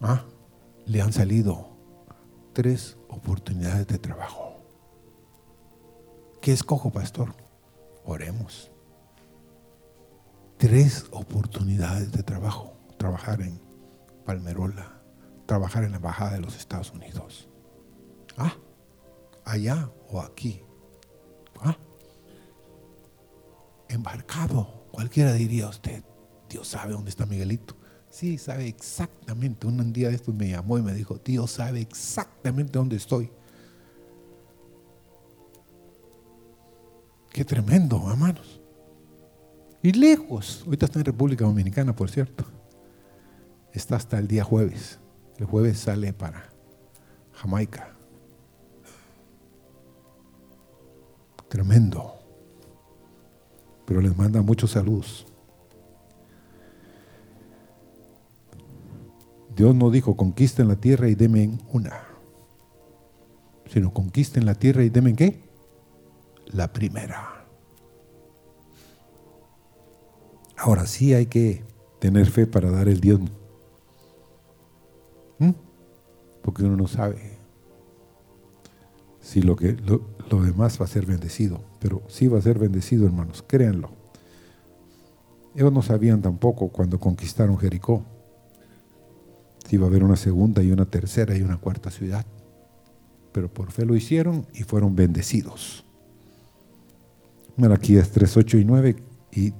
[0.01, 0.23] Ah,
[0.85, 1.69] le han salido
[2.53, 4.55] tres oportunidades de trabajo.
[6.41, 7.35] ¿Qué escojo, pastor?
[8.05, 8.71] Oremos.
[10.57, 12.73] Tres oportunidades de trabajo.
[12.97, 13.61] Trabajar en
[14.25, 15.01] Palmerola,
[15.45, 17.49] trabajar en la Embajada de los Estados Unidos.
[18.37, 18.53] Ah,
[19.49, 20.61] allá o aquí.
[21.61, 21.77] Ah,
[23.87, 24.87] embarcado.
[24.91, 26.03] Cualquiera diría usted,
[26.49, 27.75] Dios sabe dónde está Miguelito.
[28.09, 29.67] Sí, sabe exactamente.
[29.67, 33.31] Un día de estos me llamó y me dijo, Dios sabe exactamente dónde estoy.
[37.31, 38.59] Qué tremendo, hermanos.
[39.83, 40.63] Y lejos.
[40.65, 42.45] Ahorita está en República Dominicana, por cierto.
[43.71, 44.99] Está hasta el día jueves.
[45.37, 46.49] El jueves sale para
[47.33, 47.98] Jamaica.
[51.49, 52.13] Tremendo.
[53.85, 55.25] Pero les manda muchos saludos.
[59.55, 62.01] Dios no dijo conquisten la tierra y demen una,
[63.65, 65.49] sino conquisten la tierra y demen qué?
[66.51, 67.45] la primera.
[70.57, 71.63] Ahora sí hay que
[71.99, 73.29] tener fe para dar el diezmo.
[75.37, 75.51] ¿Mm?
[76.41, 77.38] Porque uno no sabe
[79.29, 80.01] si lo, que, lo,
[80.31, 81.61] lo, demás va a ser bendecido.
[81.79, 83.91] Pero sí va a ser bendecido, hermanos, créanlo.
[85.53, 88.03] Ellos no sabían tampoco cuando conquistaron Jericó
[89.67, 92.25] si iba a haber una segunda y una tercera y una cuarta ciudad.
[93.31, 95.85] Pero por fe lo hicieron y fueron bendecidos.
[97.55, 98.95] Malaquías 3, 8 y 9,
[99.31, 99.53] y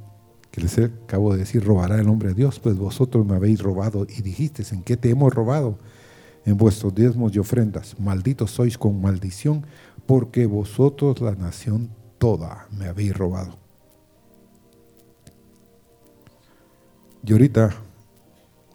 [0.50, 4.08] que les acabo de decir, robará el hombre a Dios, pues vosotros me habéis robado
[4.10, 5.78] y dijisteis, ¿en qué te hemos robado?
[6.46, 8.00] En vuestros diezmos y ofrendas.
[8.00, 9.66] Malditos sois con maldición,
[10.06, 13.58] porque vosotros la nación toda me habéis robado.
[17.26, 17.76] Y ahorita,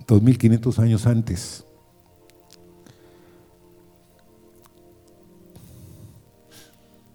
[0.06, 1.64] 2500 años antes,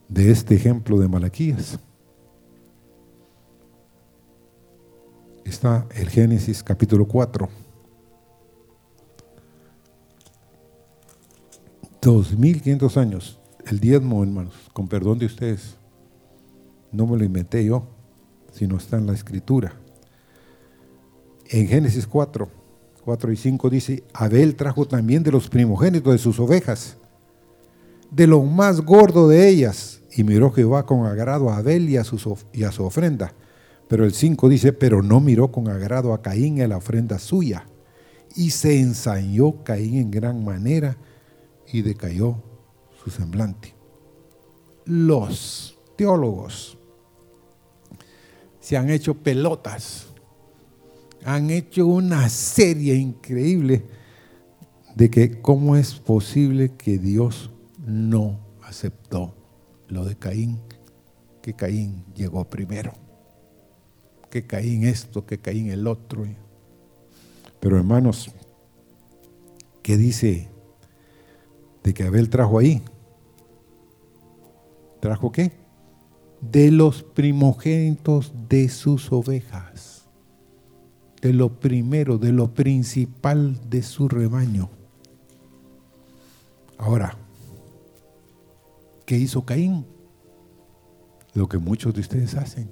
[0.08, 1.80] de este ejemplo de Malaquías,
[5.46, 7.69] está el Génesis capítulo 4.
[12.12, 15.76] 2500 años, el diezmo, hermanos, con perdón de ustedes,
[16.92, 17.84] no me lo inventé yo,
[18.52, 19.74] sino está en la escritura.
[21.48, 22.50] En Génesis 4,
[23.04, 26.98] 4 y 5 dice, Abel trajo también de los primogénitos de sus ovejas,
[28.12, 32.04] de lo más gordo de ellas, y miró Jehová con agrado a Abel y a
[32.04, 33.34] su, y a su ofrenda
[33.90, 37.66] pero el 5 dice, pero no miró con agrado a Caín en la ofrenda suya.
[38.36, 40.96] Y se ensañó Caín en gran manera
[41.72, 42.42] y decayó
[43.04, 43.74] su semblante.
[44.86, 46.78] Los teólogos
[48.60, 50.08] se han hecho pelotas,
[51.24, 53.84] han hecho una serie increíble
[54.96, 59.36] de que cómo es posible que Dios no aceptó
[59.88, 60.60] lo de Caín,
[61.42, 62.94] que Caín llegó primero
[64.30, 66.26] que caí en esto, que caí en el otro.
[67.60, 68.32] Pero hermanos,
[69.82, 70.50] ¿qué dice
[71.84, 72.82] de que Abel trajo ahí?
[75.00, 75.52] ¿Trajo qué?
[76.42, 80.08] De los primogénitos de sus ovejas.
[81.22, 84.70] De lo primero, de lo principal de su rebaño.
[86.78, 87.18] Ahora,
[89.06, 89.86] ¿qué hizo Caín?
[91.34, 92.72] Lo que muchos de ustedes hacen.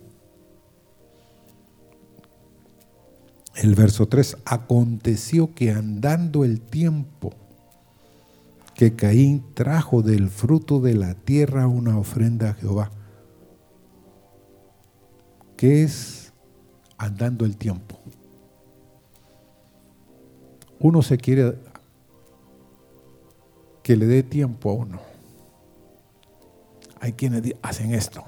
[3.57, 7.33] El verso 3, aconteció que andando el tiempo,
[8.77, 12.91] que Caín trajo del fruto de la tierra una ofrenda a Jehová.
[15.57, 16.31] ¿Qué es
[16.95, 17.99] andando el tiempo?
[20.79, 21.57] Uno se quiere
[23.81, 24.99] que le dé tiempo a uno.
[26.99, 28.23] Hay quienes hacen esto.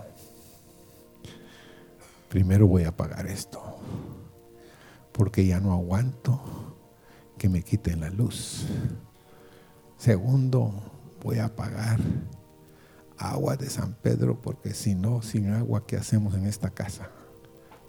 [2.27, 3.61] Primero voy a pagar esto,
[5.11, 6.41] porque ya no aguanto
[7.37, 8.65] que me quiten la luz.
[9.99, 10.71] Segundo,
[11.21, 11.99] voy a pagar
[13.17, 17.09] agua de San Pedro porque si no, sin agua, ¿qué hacemos en esta casa?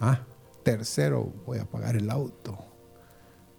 [0.00, 0.26] Ah,
[0.64, 2.58] tercero, voy a pagar el auto.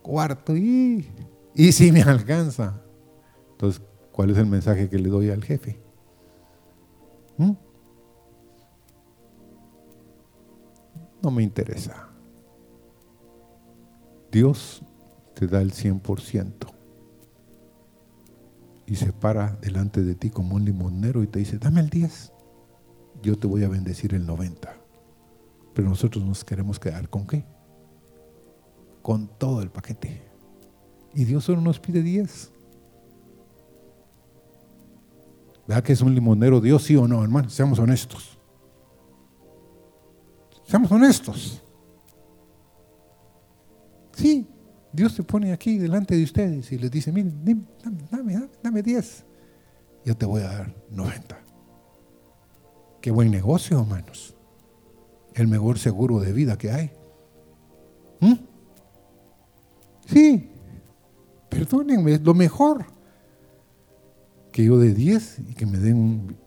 [0.02, 1.08] Cuarto, y,
[1.56, 2.82] y si me alcanza.
[3.52, 3.82] Entonces,
[4.12, 5.82] ¿cuál es el mensaje que le doy al jefe?
[7.38, 7.54] ¿Mm?
[11.24, 12.10] No me interesa.
[14.30, 14.84] Dios
[15.36, 16.81] te da el 100%
[18.92, 22.34] y se para delante de ti como un limonero y te dice, dame el 10,
[23.24, 24.70] yo te voy a bendecir el 90.
[25.74, 27.46] Pero nosotros nos queremos quedar con qué?
[29.02, 30.22] Con todo el paquete.
[31.14, 32.52] Y Dios solo nos pide 10.
[35.70, 37.50] ¿Verdad que es un limonero Dios, sí o no, hermano?
[37.50, 38.38] Seamos honestos.
[40.68, 41.64] Seamos honestos.
[44.18, 44.51] Sí,
[44.94, 47.68] Dios se pone aquí delante de ustedes y les dice, miren,
[48.12, 49.26] dame, dame, 10.
[50.06, 51.40] Yo te voy a dar 90.
[53.00, 54.36] Qué buen negocio, hermanos.
[55.34, 56.92] El mejor seguro de vida que hay.
[58.20, 58.34] ¿Mm?
[60.08, 60.50] Sí,
[61.50, 62.86] perdónenme, es lo mejor.
[64.52, 66.42] Que yo de 10 y que me den un...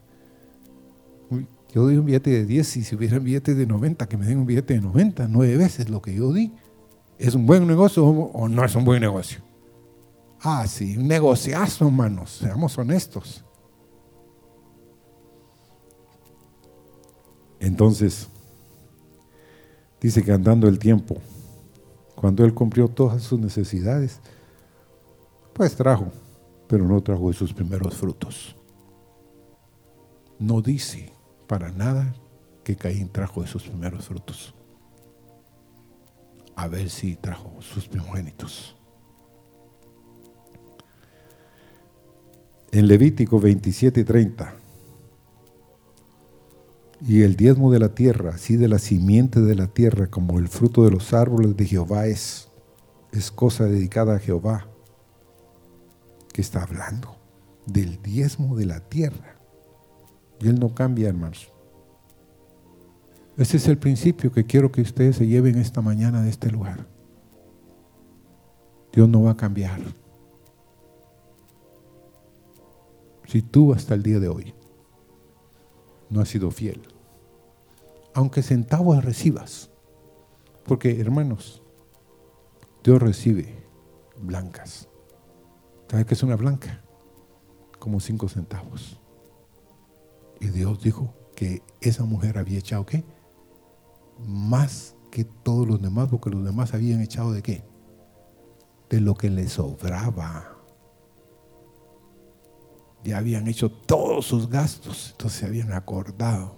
[1.74, 4.26] Yo doy un billete de 10 y si hubiera un billete de 90, que me
[4.26, 6.52] den un billete de 90, nueve veces lo que yo di.
[7.18, 9.40] ¿Es un buen negocio o no es un buen negocio?
[10.40, 13.44] Ah, sí, un negociazo, hermanos, seamos honestos.
[17.60, 18.28] Entonces,
[20.00, 21.16] dice que andando el tiempo,
[22.14, 24.20] cuando él cumplió todas sus necesidades,
[25.54, 26.12] pues trajo,
[26.66, 28.56] pero no trajo de sus primeros frutos.
[30.38, 31.12] No dice
[31.46, 32.14] para nada
[32.64, 34.54] que Caín trajo de sus primeros frutos
[36.56, 38.76] a ver si trajo sus primogénitos.
[42.72, 44.54] En Levítico 27 y 30.
[47.06, 50.48] Y el diezmo de la tierra, así de la simiente de la tierra, como el
[50.48, 52.48] fruto de los árboles de Jehová es,
[53.12, 54.66] es cosa dedicada a Jehová.
[56.32, 57.16] que está hablando?
[57.66, 59.36] Del diezmo de la tierra.
[60.40, 61.53] Y él no cambia, hermanos.
[63.36, 66.86] Ese es el principio que quiero que ustedes se lleven esta mañana de este lugar.
[68.92, 69.80] Dios no va a cambiar.
[73.26, 74.54] Si tú hasta el día de hoy
[76.10, 76.82] no has sido fiel,
[78.14, 79.70] aunque centavos recibas,
[80.64, 81.60] porque hermanos,
[82.84, 83.66] Dios recibe
[84.16, 84.88] blancas.
[85.88, 86.84] ¿Sabes qué es una blanca?
[87.80, 89.00] Como cinco centavos.
[90.40, 93.04] Y Dios dijo que esa mujer había echado qué?
[94.18, 97.64] Más que todos los demás, porque los demás habían echado de qué?
[98.90, 100.56] De lo que les sobraba.
[103.04, 106.56] Ya habían hecho todos sus gastos, entonces se habían acordado.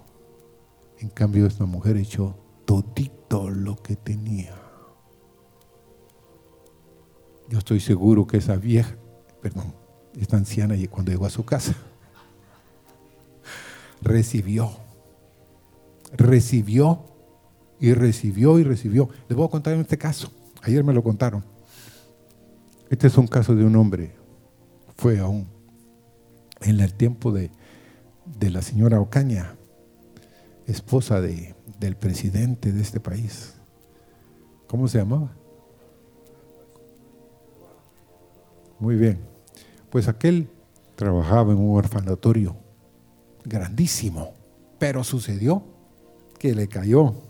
[0.99, 2.35] En cambio, esta mujer echó
[2.65, 4.55] todito lo que tenía.
[7.49, 8.95] Yo estoy seguro que esa vieja,
[9.41, 9.73] perdón,
[10.19, 11.75] esta anciana cuando llegó a su casa,
[14.01, 14.71] recibió,
[16.13, 17.16] recibió
[17.79, 19.09] y recibió y recibió.
[19.27, 20.31] Les voy a contar en este caso.
[20.63, 21.43] Ayer me lo contaron.
[22.89, 24.15] Este es un caso de un hombre.
[24.95, 25.47] Fue aún
[26.61, 27.51] en el tiempo de,
[28.39, 29.55] la señora Ocaña,
[30.65, 33.53] esposa de, del presidente de este país.
[34.67, 35.31] ¿Cómo se llamaba?
[38.79, 39.19] Muy bien.
[39.89, 40.49] Pues aquel
[40.95, 42.55] trabajaba en un orfanatorio
[43.45, 44.33] grandísimo,
[44.77, 45.63] pero sucedió
[46.39, 47.26] que le cayó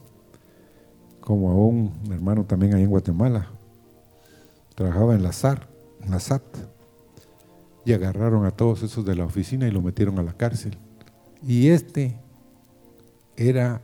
[1.28, 3.50] como a un hermano también ahí en Guatemala,
[4.76, 5.68] trabajaba en la SAR,
[6.02, 6.42] en la SAT,
[7.84, 10.78] y agarraron a todos esos de la oficina y lo metieron a la cárcel.
[11.46, 12.18] Y este
[13.36, 13.82] era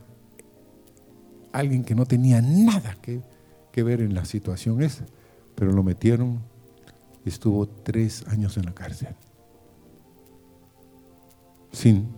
[1.52, 3.20] alguien que no tenía nada que,
[3.72, 5.04] que ver en la situación esa,
[5.54, 6.40] pero lo metieron
[7.26, 9.14] y estuvo tres años en la cárcel,
[11.72, 12.08] sin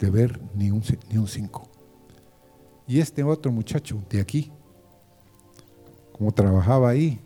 [0.00, 1.75] deber ni un, ni un cinco.
[2.86, 4.52] Y este otro muchacho de aquí,
[6.12, 7.20] como trabajaba ahí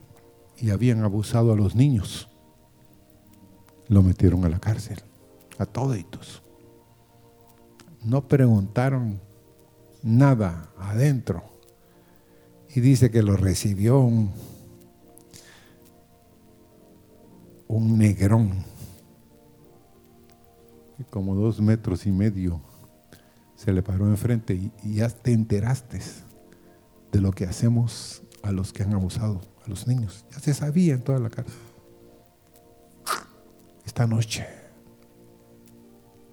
[0.57, 2.29] y habían abusado a los niños,
[3.89, 5.03] lo metieron a la cárcel,
[5.59, 6.43] a toditos.
[8.03, 9.21] No preguntaron
[10.03, 11.43] nada adentro.
[12.75, 14.31] Y dice que lo recibió un,
[17.67, 18.65] un negrón,
[21.11, 22.61] como dos metros y medio,
[23.61, 26.01] se le paró enfrente y, y ya te enteraste
[27.13, 30.25] de lo que hacemos a los que han abusado, a los niños.
[30.31, 31.61] Ya se sabía en toda la cárcel.
[33.85, 34.47] Esta noche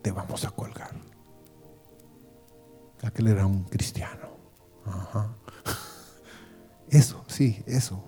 [0.02, 0.92] te vamos a colgar.
[3.04, 4.30] Aquel era un cristiano.
[6.90, 8.02] Eso, sí, eso.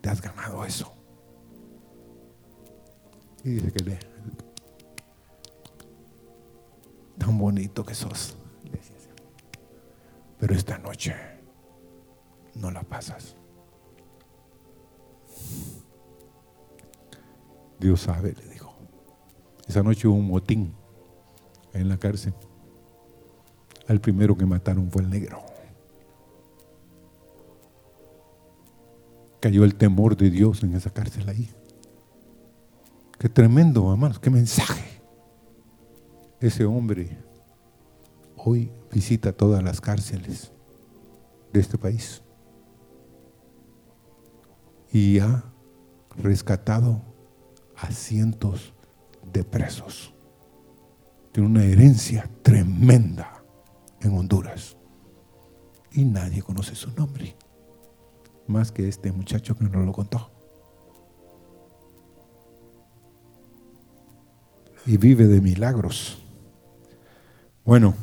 [0.00, 0.92] Te has ganado eso.
[3.44, 4.09] Y dice que le,
[7.20, 8.36] tan bonito que sos.
[10.38, 11.14] Pero esta noche
[12.54, 13.36] no la pasas.
[17.78, 18.74] Dios sabe, le dijo.
[19.68, 20.74] Esa noche hubo un motín
[21.74, 22.34] en la cárcel.
[23.86, 25.42] El primero que mataron fue el negro.
[29.40, 31.50] Cayó el temor de Dios en esa cárcel ahí.
[33.18, 34.99] Qué tremendo, hermanos, qué mensaje.
[36.40, 37.18] Ese hombre
[38.36, 40.52] hoy visita todas las cárceles
[41.52, 42.22] de este país
[44.90, 45.44] y ha
[46.16, 47.02] rescatado
[47.76, 48.72] a cientos
[49.30, 50.14] de presos.
[51.32, 53.44] Tiene una herencia tremenda
[54.00, 54.78] en Honduras.
[55.92, 57.36] Y nadie conoce su nombre,
[58.46, 60.30] más que este muchacho que nos lo contó.
[64.86, 66.20] Y vive de milagros.
[67.64, 67.94] Bueno,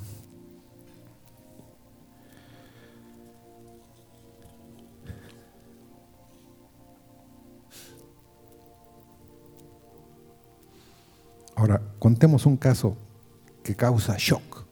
[11.57, 12.95] Ahora, contemos un caso
[13.63, 14.63] que causa shock.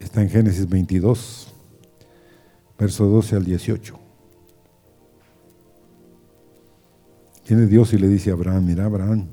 [0.00, 1.48] Está en Génesis 22,
[2.78, 3.98] verso 12 al 18.
[7.46, 9.28] Viene Dios y le dice a Abraham, mira Abraham,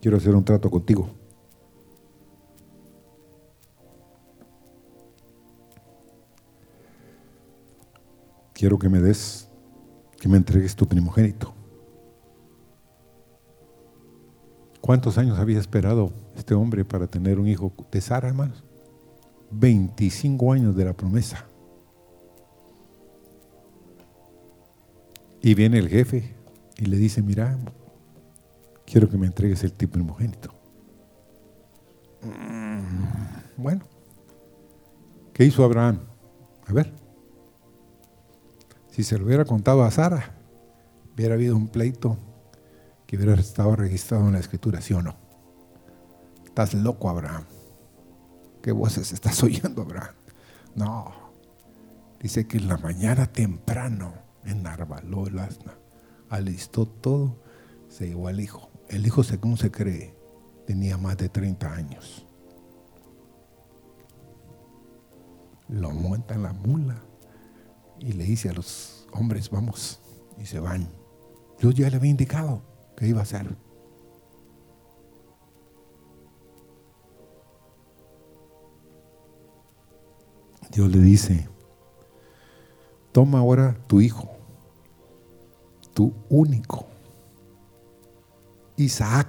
[0.00, 1.08] quiero hacer un trato contigo.
[8.52, 9.48] Quiero que me des
[10.18, 11.54] que me entregues tu primogénito.
[14.80, 18.64] ¿Cuántos años había esperado este hombre para tener un hijo de Sara, hermanos?
[19.50, 21.44] 25 años de la promesa.
[25.40, 26.34] Y viene el jefe
[26.76, 27.58] y le dice, mira,
[28.88, 30.50] quiero que me entregues el tipo primogénito.
[32.22, 33.84] Mm, bueno,
[35.32, 36.00] ¿qué hizo Abraham?
[36.66, 36.92] A ver,
[38.90, 40.34] si se lo hubiera contado a Sara,
[41.14, 42.18] hubiera habido un pleito
[43.06, 45.14] que hubiera estado registrado en la escritura, ¿sí o no?
[46.44, 47.44] Estás loco, Abraham.
[48.62, 50.14] ¿Qué voces estás oyendo, Abraham?
[50.74, 51.12] No.
[52.20, 54.14] Dice que en la mañana temprano
[54.44, 55.74] enarbaló el asna,
[56.28, 57.36] alistó todo,
[57.88, 58.68] se llevó al hijo.
[58.88, 60.14] El hijo, según se cree,
[60.66, 62.26] tenía más de 30 años.
[65.68, 67.02] Lo monta en la mula
[67.98, 70.00] y le dice a los hombres, vamos,
[70.38, 70.88] y se van.
[71.60, 72.62] Dios ya le había indicado
[72.96, 73.56] que iba a hacer.
[80.70, 81.48] Dios le dice,
[83.12, 84.30] toma ahora tu hijo,
[85.94, 86.87] tu único,
[88.78, 89.26] Isaac,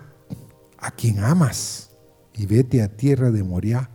[0.77, 1.89] a quien amas,
[2.35, 3.89] y vete a tierra de Moriah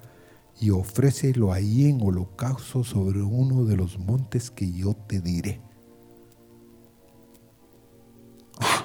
[0.60, 5.60] y ofrécelo ahí en holocausto sobre uno de los montes que yo te diré.
[8.58, 8.84] Ah,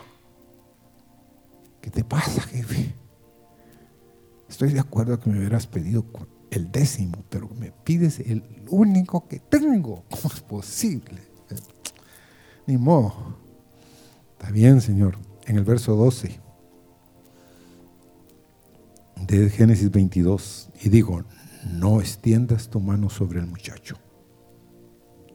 [1.81, 2.93] ¿Qué te pasa, jefe?
[4.47, 6.05] Estoy de acuerdo que me hubieras pedido
[6.51, 10.03] el décimo, pero me pides el único que tengo.
[10.09, 11.21] ¿Cómo es posible?
[12.67, 13.37] Ni modo.
[14.33, 15.17] Está bien, Señor.
[15.47, 16.48] En el verso 12
[19.27, 21.23] de Génesis 22, y digo,
[21.71, 23.97] no extiendas tu mano sobre el muchacho.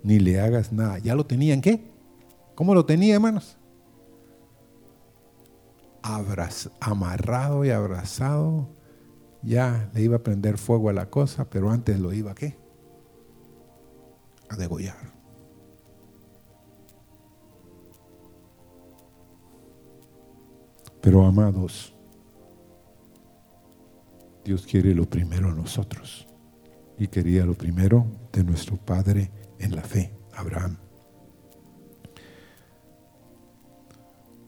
[0.03, 0.99] ni le hagas nada.
[0.99, 1.91] ¿Ya lo tenían qué?
[2.55, 3.57] ¿Cómo lo tenía, hermanos?
[6.81, 8.69] amarrado y abrazado.
[9.43, 12.59] Ya le iba a prender fuego a la cosa, pero antes lo iba a qué?
[14.51, 15.15] A degollar.
[21.01, 21.94] Pero amados,
[24.45, 26.27] Dios quiere lo primero a nosotros.
[26.99, 30.77] Y quería lo primero de nuestro Padre en la fe, Abraham.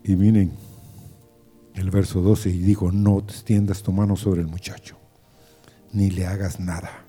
[0.04, 0.52] Y miren,
[1.74, 4.96] el verso 12, y dijo, no extiendas tu mano sobre el muchacho,
[5.92, 7.04] ni le hagas nada,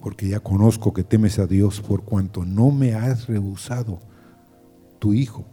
[0.00, 4.00] porque ya conozco que temes a Dios por cuanto no me has rehusado
[4.98, 5.46] tu hijo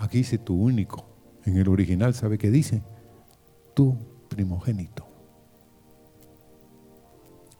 [0.00, 1.06] Aquí dice tu único.
[1.44, 2.82] En el original, ¿sabe qué dice?
[3.74, 3.96] Tu
[4.28, 5.06] primogénito.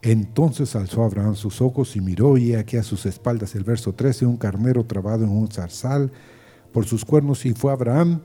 [0.02, 4.24] Entonces alzó Abraham sus ojos y miró y aquí a sus espaldas el verso 13,
[4.26, 6.10] un carnero trabado en un zarzal
[6.72, 8.22] por sus cuernos y fue Abraham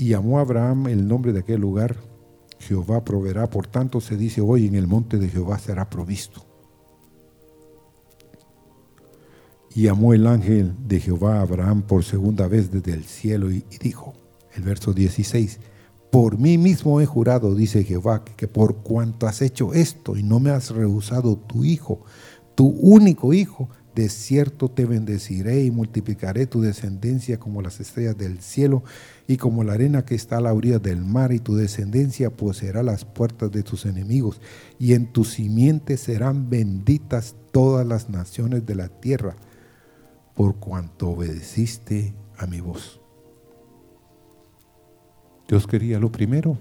[0.00, 1.94] y llamó a Abraham el nombre de aquel lugar.
[2.58, 6.46] Jehová proveerá, por tanto se dice hoy en el monte de Jehová será provisto.
[9.74, 13.64] Y amó el ángel de Jehová a Abraham por segunda vez desde el cielo y,
[13.80, 14.14] dijo,
[14.54, 15.60] el verso 16,
[16.10, 20.40] por mí mismo he jurado, dice Jehová, que por cuanto has hecho esto y no
[20.40, 22.02] me has rehusado tu hijo,
[22.56, 28.40] tu único hijo, de cierto te bendeciré y multiplicaré tu descendencia como las estrellas del
[28.40, 28.84] cielo
[29.26, 32.82] y como la arena que está a la orilla del mar, y tu descendencia poseerá
[32.82, 34.40] las puertas de tus enemigos,
[34.78, 39.36] y en tu simiente serán benditas todas las naciones de la tierra
[40.34, 42.99] por cuanto obedeciste a mi voz.
[45.50, 46.56] Dios quería lo primero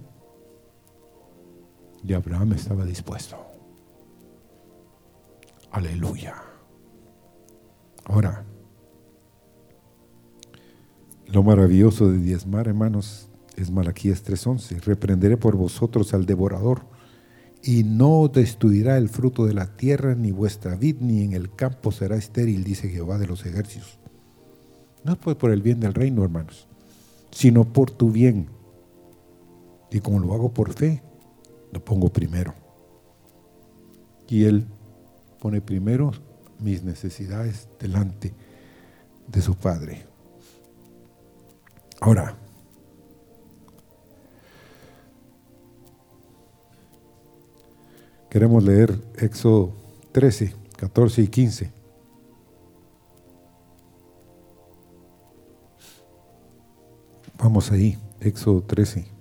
[2.03, 3.37] y Abraham estaba dispuesto.
[5.69, 6.33] Aleluya.
[8.05, 8.43] Ahora,
[11.27, 14.81] lo maravilloso de diezmar, hermanos, es Malaquías 3.11.
[14.81, 16.81] Reprenderé por vosotros al devorador
[17.61, 21.91] y no destruirá el fruto de la tierra, ni vuestra vid, ni en el campo
[21.91, 23.99] será estéril, dice Jehová de los ejércitos.
[25.03, 26.67] No es pues por el bien del reino, hermanos,
[27.29, 28.57] sino por tu bien.
[29.91, 31.01] Y como lo hago por fe,
[31.71, 32.53] lo pongo primero.
[34.27, 34.65] Y Él
[35.39, 36.11] pone primero
[36.59, 38.33] mis necesidades delante
[39.27, 40.05] de su Padre.
[42.01, 42.37] Ahora,
[48.29, 49.73] Queremos leer Éxodo
[50.11, 51.71] 13, 14 y 15.
[57.39, 59.18] Vamos ahí, Éxodo 13.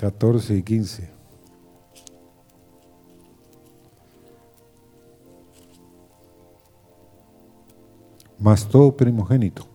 [0.00, 1.10] Catorce y quince.
[8.38, 9.70] Mas todo primogénito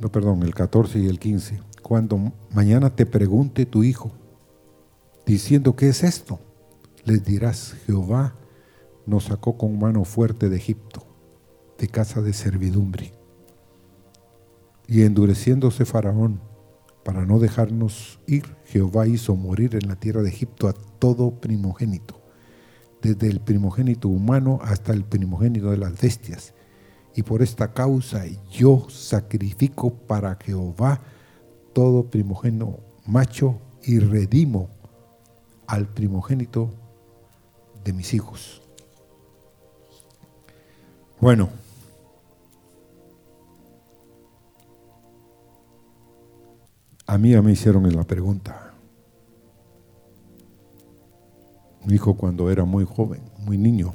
[0.00, 1.60] no, perdón, el 14 y el 15.
[1.82, 4.10] Cuando mañana te pregunte tu hijo,
[5.26, 6.40] diciendo, ¿qué es esto?
[7.04, 8.34] Les dirás, Jehová
[9.04, 11.04] nos sacó con mano fuerte de Egipto,
[11.78, 13.12] de casa de servidumbre.
[14.88, 16.40] Y endureciéndose Faraón,
[17.04, 22.20] para no dejarnos ir, Jehová hizo morir en la tierra de Egipto a todo primogénito,
[23.02, 26.54] desde el primogénito humano hasta el primogénito de las bestias,
[27.14, 31.00] y por esta causa yo sacrifico para Jehová
[31.72, 34.68] todo primogénito macho y redimo
[35.66, 36.70] al primogénito
[37.84, 38.62] de mis hijos.
[41.20, 41.50] Bueno,
[47.10, 48.72] a mí me hicieron la pregunta.
[51.84, 53.92] Mi hijo cuando era muy joven, muy niño,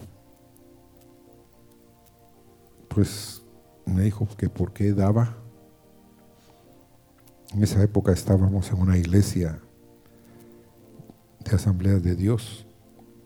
[2.90, 3.42] pues
[3.86, 5.38] me dijo que por qué daba.
[7.54, 9.62] En esa época estábamos en una iglesia
[11.40, 12.68] de Asamblea de Dios.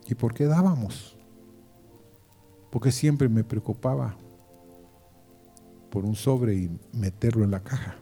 [0.05, 1.17] ¿Y por qué dábamos?
[2.69, 4.15] Porque siempre me preocupaba
[5.89, 7.95] por un sobre y meterlo en la caja.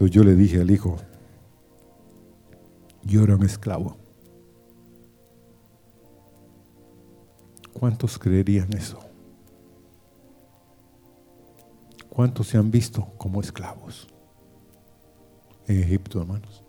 [0.00, 0.96] Entonces yo le dije al hijo,
[3.02, 3.98] yo era un esclavo.
[7.74, 8.98] ¿Cuántos creerían eso?
[12.08, 14.08] ¿Cuántos se han visto como esclavos
[15.66, 16.64] en Egipto, hermanos?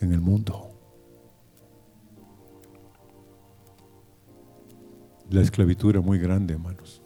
[0.00, 0.68] En el mundo.
[5.30, 7.00] La esclavitud era muy grande, hermanos.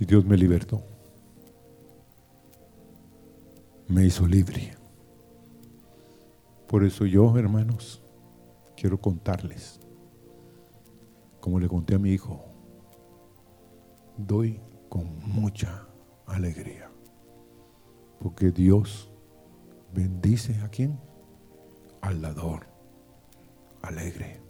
[0.00, 0.95] Y Dios me libertó.
[3.88, 4.74] Me hizo libre.
[6.66, 8.02] Por eso yo, hermanos,
[8.76, 9.78] quiero contarles,
[11.40, 12.44] como le conté a mi hijo,
[14.16, 15.86] doy con mucha
[16.26, 16.90] alegría.
[18.18, 19.08] Porque Dios
[19.94, 20.98] bendice a quien?
[22.00, 22.66] Al dador,
[23.82, 24.40] alegre.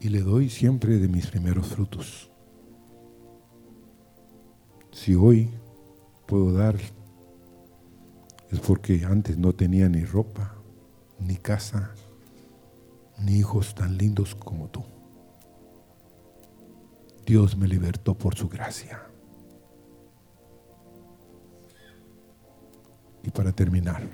[0.00, 2.30] Y le doy siempre de mis primeros frutos.
[4.92, 5.50] Si hoy
[6.26, 6.76] puedo dar,
[8.54, 10.54] es porque antes no tenía ni ropa,
[11.18, 11.92] ni casa,
[13.18, 14.84] ni hijos tan lindos como tú.
[17.26, 19.02] Dios me libertó por su gracia.
[23.24, 24.08] Y para terminar,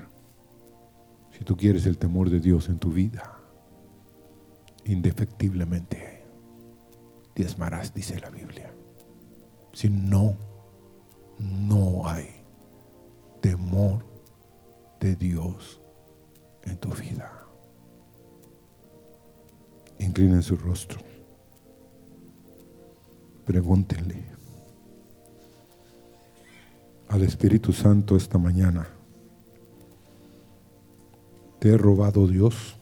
[1.36, 3.38] si tú quieres el temor de Dios en tu vida,
[4.84, 6.24] indefectiblemente
[7.34, 8.72] diezmarás, dice la Biblia.
[9.74, 10.34] Si no,
[11.38, 12.42] no hay
[13.42, 14.09] temor
[15.00, 15.80] de Dios
[16.62, 17.32] en tu vida.
[19.98, 21.00] Inclinen su rostro.
[23.44, 24.24] Pregúntenle
[27.08, 28.86] al Espíritu Santo esta mañana.
[31.58, 32.76] ¿Te he robado Dios?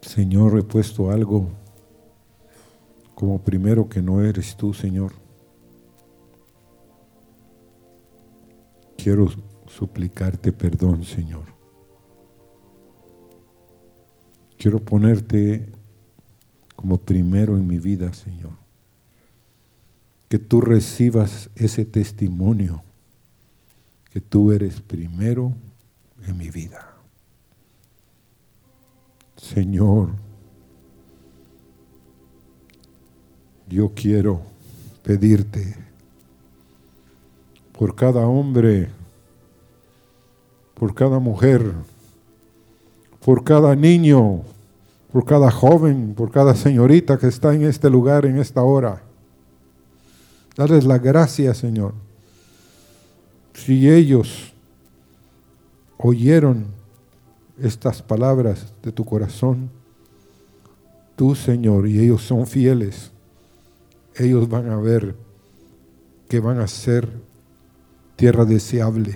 [0.00, 1.48] Señor, he puesto algo
[3.14, 5.27] como primero que no eres tú, Señor.
[8.98, 9.30] Quiero
[9.68, 11.44] suplicarte perdón, Señor.
[14.58, 15.68] Quiero ponerte
[16.74, 18.50] como primero en mi vida, Señor.
[20.28, 22.82] Que tú recibas ese testimonio
[24.10, 25.54] que tú eres primero
[26.26, 26.96] en mi vida.
[29.36, 30.10] Señor,
[33.68, 34.42] yo quiero
[35.04, 35.87] pedirte
[37.78, 38.88] por cada hombre,
[40.74, 41.72] por cada mujer,
[43.24, 44.42] por cada niño,
[45.12, 49.02] por cada joven, por cada señorita que está en este lugar, en esta hora.
[50.56, 51.94] Darles la gracia, Señor
[53.58, 54.52] si ellos
[55.98, 56.66] oyeron
[57.60, 59.68] estas palabras de tu corazón,
[61.16, 63.10] tú, Señor, y ellos son fieles,
[64.14, 65.16] ellos van a ver
[66.28, 67.10] que van a ser
[68.18, 69.14] tierra deseable,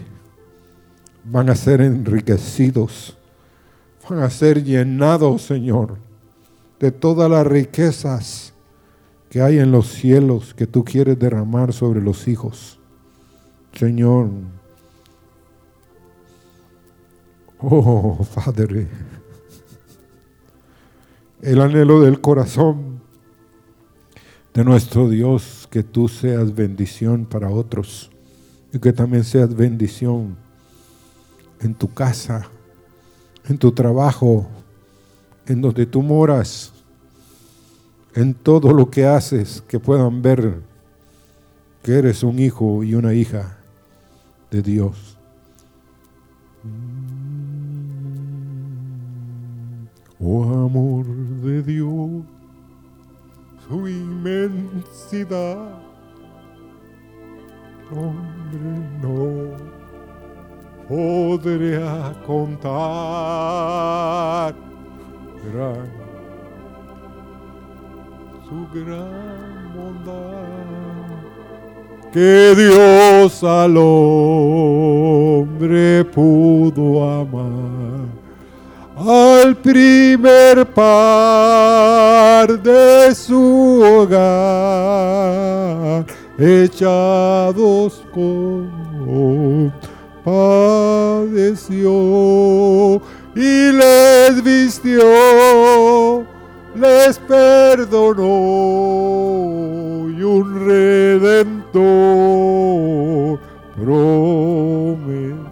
[1.25, 3.19] van a ser enriquecidos,
[4.09, 5.97] van a ser llenados, Señor,
[6.79, 8.55] de todas las riquezas
[9.29, 12.79] que hay en los cielos que tú quieres derramar sobre los hijos.
[13.73, 14.31] Señor,
[17.59, 18.87] oh Padre,
[21.41, 23.01] el anhelo del corazón
[24.55, 28.12] de nuestro Dios, que tú seas bendición para otros
[28.73, 30.35] y que también seas bendición
[31.61, 32.49] en tu casa,
[33.45, 34.47] en tu trabajo,
[35.47, 36.73] en donde tú moras,
[38.15, 40.61] en todo lo que haces, que puedan ver
[41.83, 43.59] que eres un hijo y una hija
[44.51, 45.19] de Dios.
[50.19, 52.25] Oh amor de Dios,
[53.69, 55.79] su inmensidad,
[57.91, 58.42] hombre
[59.01, 59.57] no
[60.89, 62.73] podría contar
[68.49, 70.83] su gran bondad
[72.13, 78.03] que Dios al hombre pudo amar.
[78.95, 86.05] Al primer par de su hogar,
[86.43, 89.73] echados con
[90.25, 91.91] padeció
[93.35, 96.25] y les vistió,
[96.75, 98.23] les perdonó
[100.11, 101.83] y un redentor
[103.77, 105.43] prometió.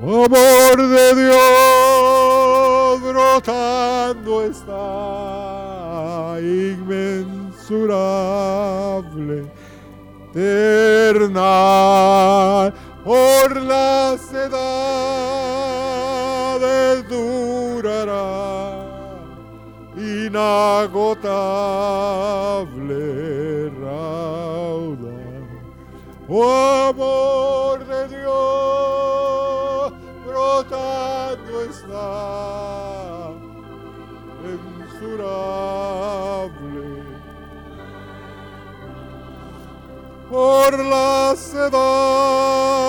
[0.00, 1.36] Amor de Dios
[3.02, 4.78] brotando está
[7.70, 9.50] inmensurable,
[10.34, 11.34] eternal,
[13.04, 15.48] por las edades
[17.08, 18.86] durará,
[19.96, 21.28] inagotable
[26.30, 29.92] Oh amor de Dios,
[30.26, 33.30] brotando está
[34.44, 34.60] en
[40.30, 42.88] por las edades.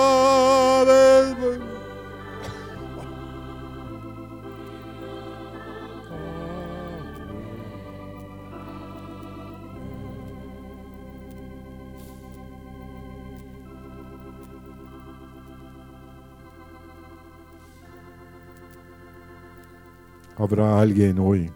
[20.36, 21.52] Habrá alguien hoy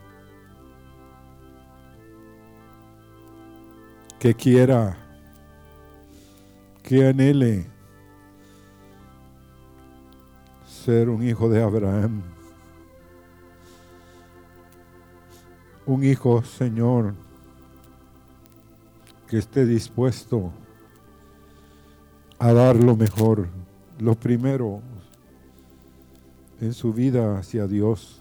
[4.19, 5.04] que quiera,
[6.85, 7.67] que anhele
[10.67, 12.23] ser un hijo de Abraham.
[15.87, 17.15] Un hijo, Señor,
[19.27, 20.53] que esté dispuesto
[22.39, 23.49] a dar lo mejor,
[23.99, 24.83] lo primero
[26.61, 28.21] en su vida hacia Dios.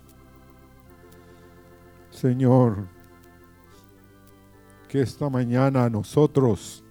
[2.11, 2.88] Señor,
[4.88, 6.83] que esta mañana nosotros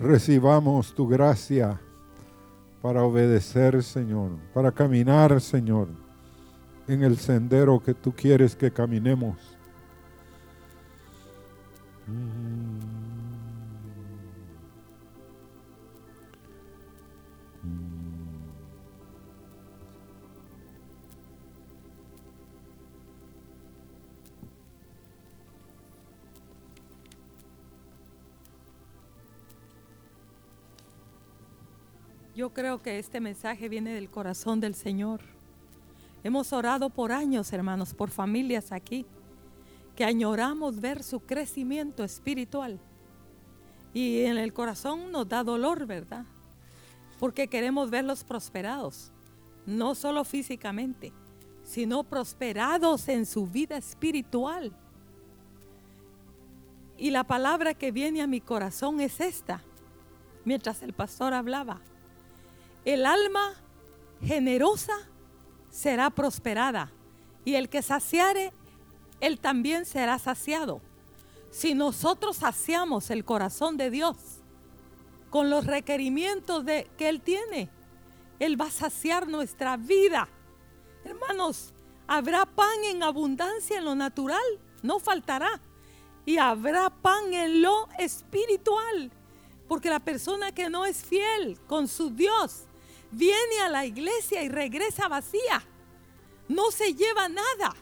[0.00, 1.80] recibamos tu gracia
[2.82, 5.88] para obedecer, Señor, para caminar, Señor,
[6.86, 9.38] en el sendero que tú quieres que caminemos.
[32.34, 35.20] Yo creo que este mensaje viene del corazón del Señor.
[36.24, 39.06] Hemos orado por años, hermanos, por familias aquí,
[39.94, 42.80] que añoramos ver su crecimiento espiritual.
[43.92, 46.24] Y en el corazón nos da dolor, ¿verdad?
[47.20, 49.12] Porque queremos verlos prosperados,
[49.64, 51.12] no solo físicamente,
[51.62, 54.72] sino prosperados en su vida espiritual.
[56.98, 59.62] Y la palabra que viene a mi corazón es esta,
[60.44, 61.80] mientras el pastor hablaba.
[62.84, 63.54] El alma
[64.22, 64.94] generosa
[65.70, 66.92] será prosperada
[67.44, 68.52] y el que saciare,
[69.20, 70.80] él también será saciado.
[71.50, 74.16] Si nosotros saciamos el corazón de Dios
[75.30, 77.70] con los requerimientos de, que Él tiene,
[78.38, 80.28] Él va a saciar nuestra vida.
[81.04, 81.72] Hermanos,
[82.06, 84.42] habrá pan en abundancia en lo natural,
[84.82, 85.60] no faltará.
[86.26, 89.10] Y habrá pan en lo espiritual.
[89.68, 92.64] Porque la persona que no es fiel con su Dios,
[93.14, 95.62] viene a la iglesia y regresa vacía.
[96.48, 97.74] No se lleva nada.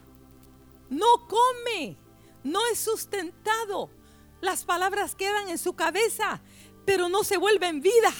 [0.89, 1.97] No come.
[2.45, 3.91] No es sustentado.
[4.41, 6.41] Las palabras quedan en su cabeza,
[6.85, 8.13] pero no se vuelven vida,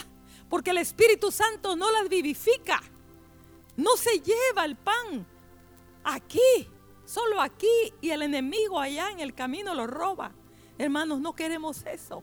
[0.49, 2.81] porque el Espíritu Santo no las vivifica.
[3.77, 5.27] No se lleva el pan
[6.05, 6.69] aquí,
[7.05, 10.33] solo aquí, y el enemigo allá en el camino lo roba.
[10.79, 12.23] Hermanos, no queremos eso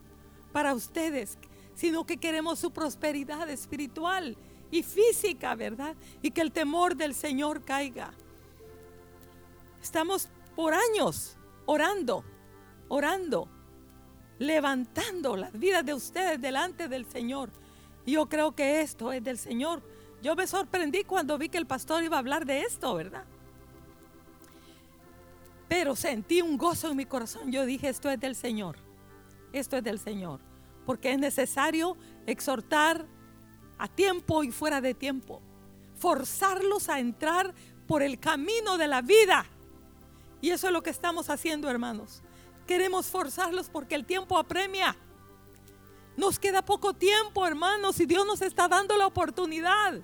[0.52, 1.36] para ustedes,
[1.74, 4.36] sino que queremos su prosperidad espiritual
[4.70, 5.94] y física, ¿verdad?
[6.22, 8.12] Y que el temor del Señor caiga.
[9.82, 11.36] Estamos por años
[11.66, 12.24] orando,
[12.88, 13.48] orando,
[14.38, 17.50] levantando las vidas de ustedes delante del Señor.
[18.04, 19.82] Y yo creo que esto es del Señor.
[20.22, 23.24] Yo me sorprendí cuando vi que el pastor iba a hablar de esto, ¿verdad?
[25.68, 27.52] Pero sentí un gozo en mi corazón.
[27.52, 28.76] Yo dije, esto es del Señor.
[29.52, 30.40] Esto es del Señor.
[30.84, 33.06] Porque es necesario exhortar,
[33.80, 35.40] a tiempo y fuera de tiempo.
[35.98, 37.54] Forzarlos a entrar
[37.86, 39.46] por el camino de la vida.
[40.42, 42.22] Y eso es lo que estamos haciendo, hermanos.
[42.66, 44.94] Queremos forzarlos porque el tiempo apremia.
[46.16, 49.94] Nos queda poco tiempo, hermanos, y Dios nos está dando la oportunidad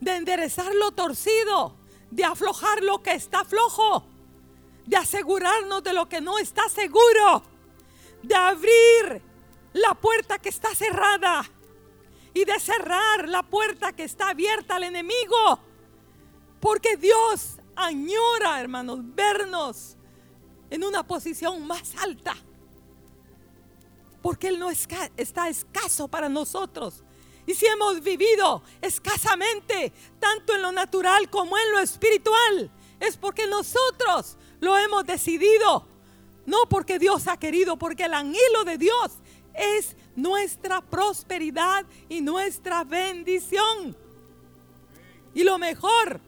[0.00, 1.76] de enderezar lo torcido,
[2.10, 4.04] de aflojar lo que está flojo,
[4.84, 7.42] de asegurarnos de lo que no está seguro,
[8.22, 9.22] de abrir
[9.72, 11.50] la puerta que está cerrada
[12.38, 15.58] y de cerrar la puerta que está abierta al enemigo.
[16.60, 19.96] Porque Dios añora, hermanos, vernos
[20.70, 22.36] en una posición más alta.
[24.22, 27.02] Porque Él no está escaso para nosotros.
[27.44, 32.70] Y si hemos vivido escasamente, tanto en lo natural como en lo espiritual,
[33.00, 35.88] es porque nosotros lo hemos decidido.
[36.46, 39.12] No porque Dios ha querido, porque el anhelo de Dios
[39.54, 43.96] es nuestra prosperidad y nuestra bendición.
[45.32, 46.20] Y lo mejor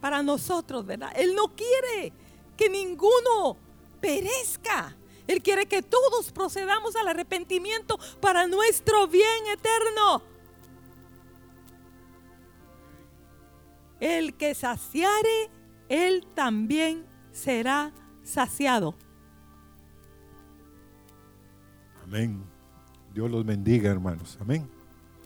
[0.00, 1.12] para nosotros, ¿verdad?
[1.16, 2.12] Él no quiere
[2.56, 3.56] que ninguno
[4.00, 4.96] perezca.
[5.26, 10.22] Él quiere que todos procedamos al arrepentimiento para nuestro bien eterno.
[14.00, 15.48] El que saciare,
[15.88, 17.92] él también será
[18.24, 18.94] saciado.
[22.02, 22.51] Amén.
[23.14, 24.38] Dios los bendiga, hermanos.
[24.40, 24.66] Amén.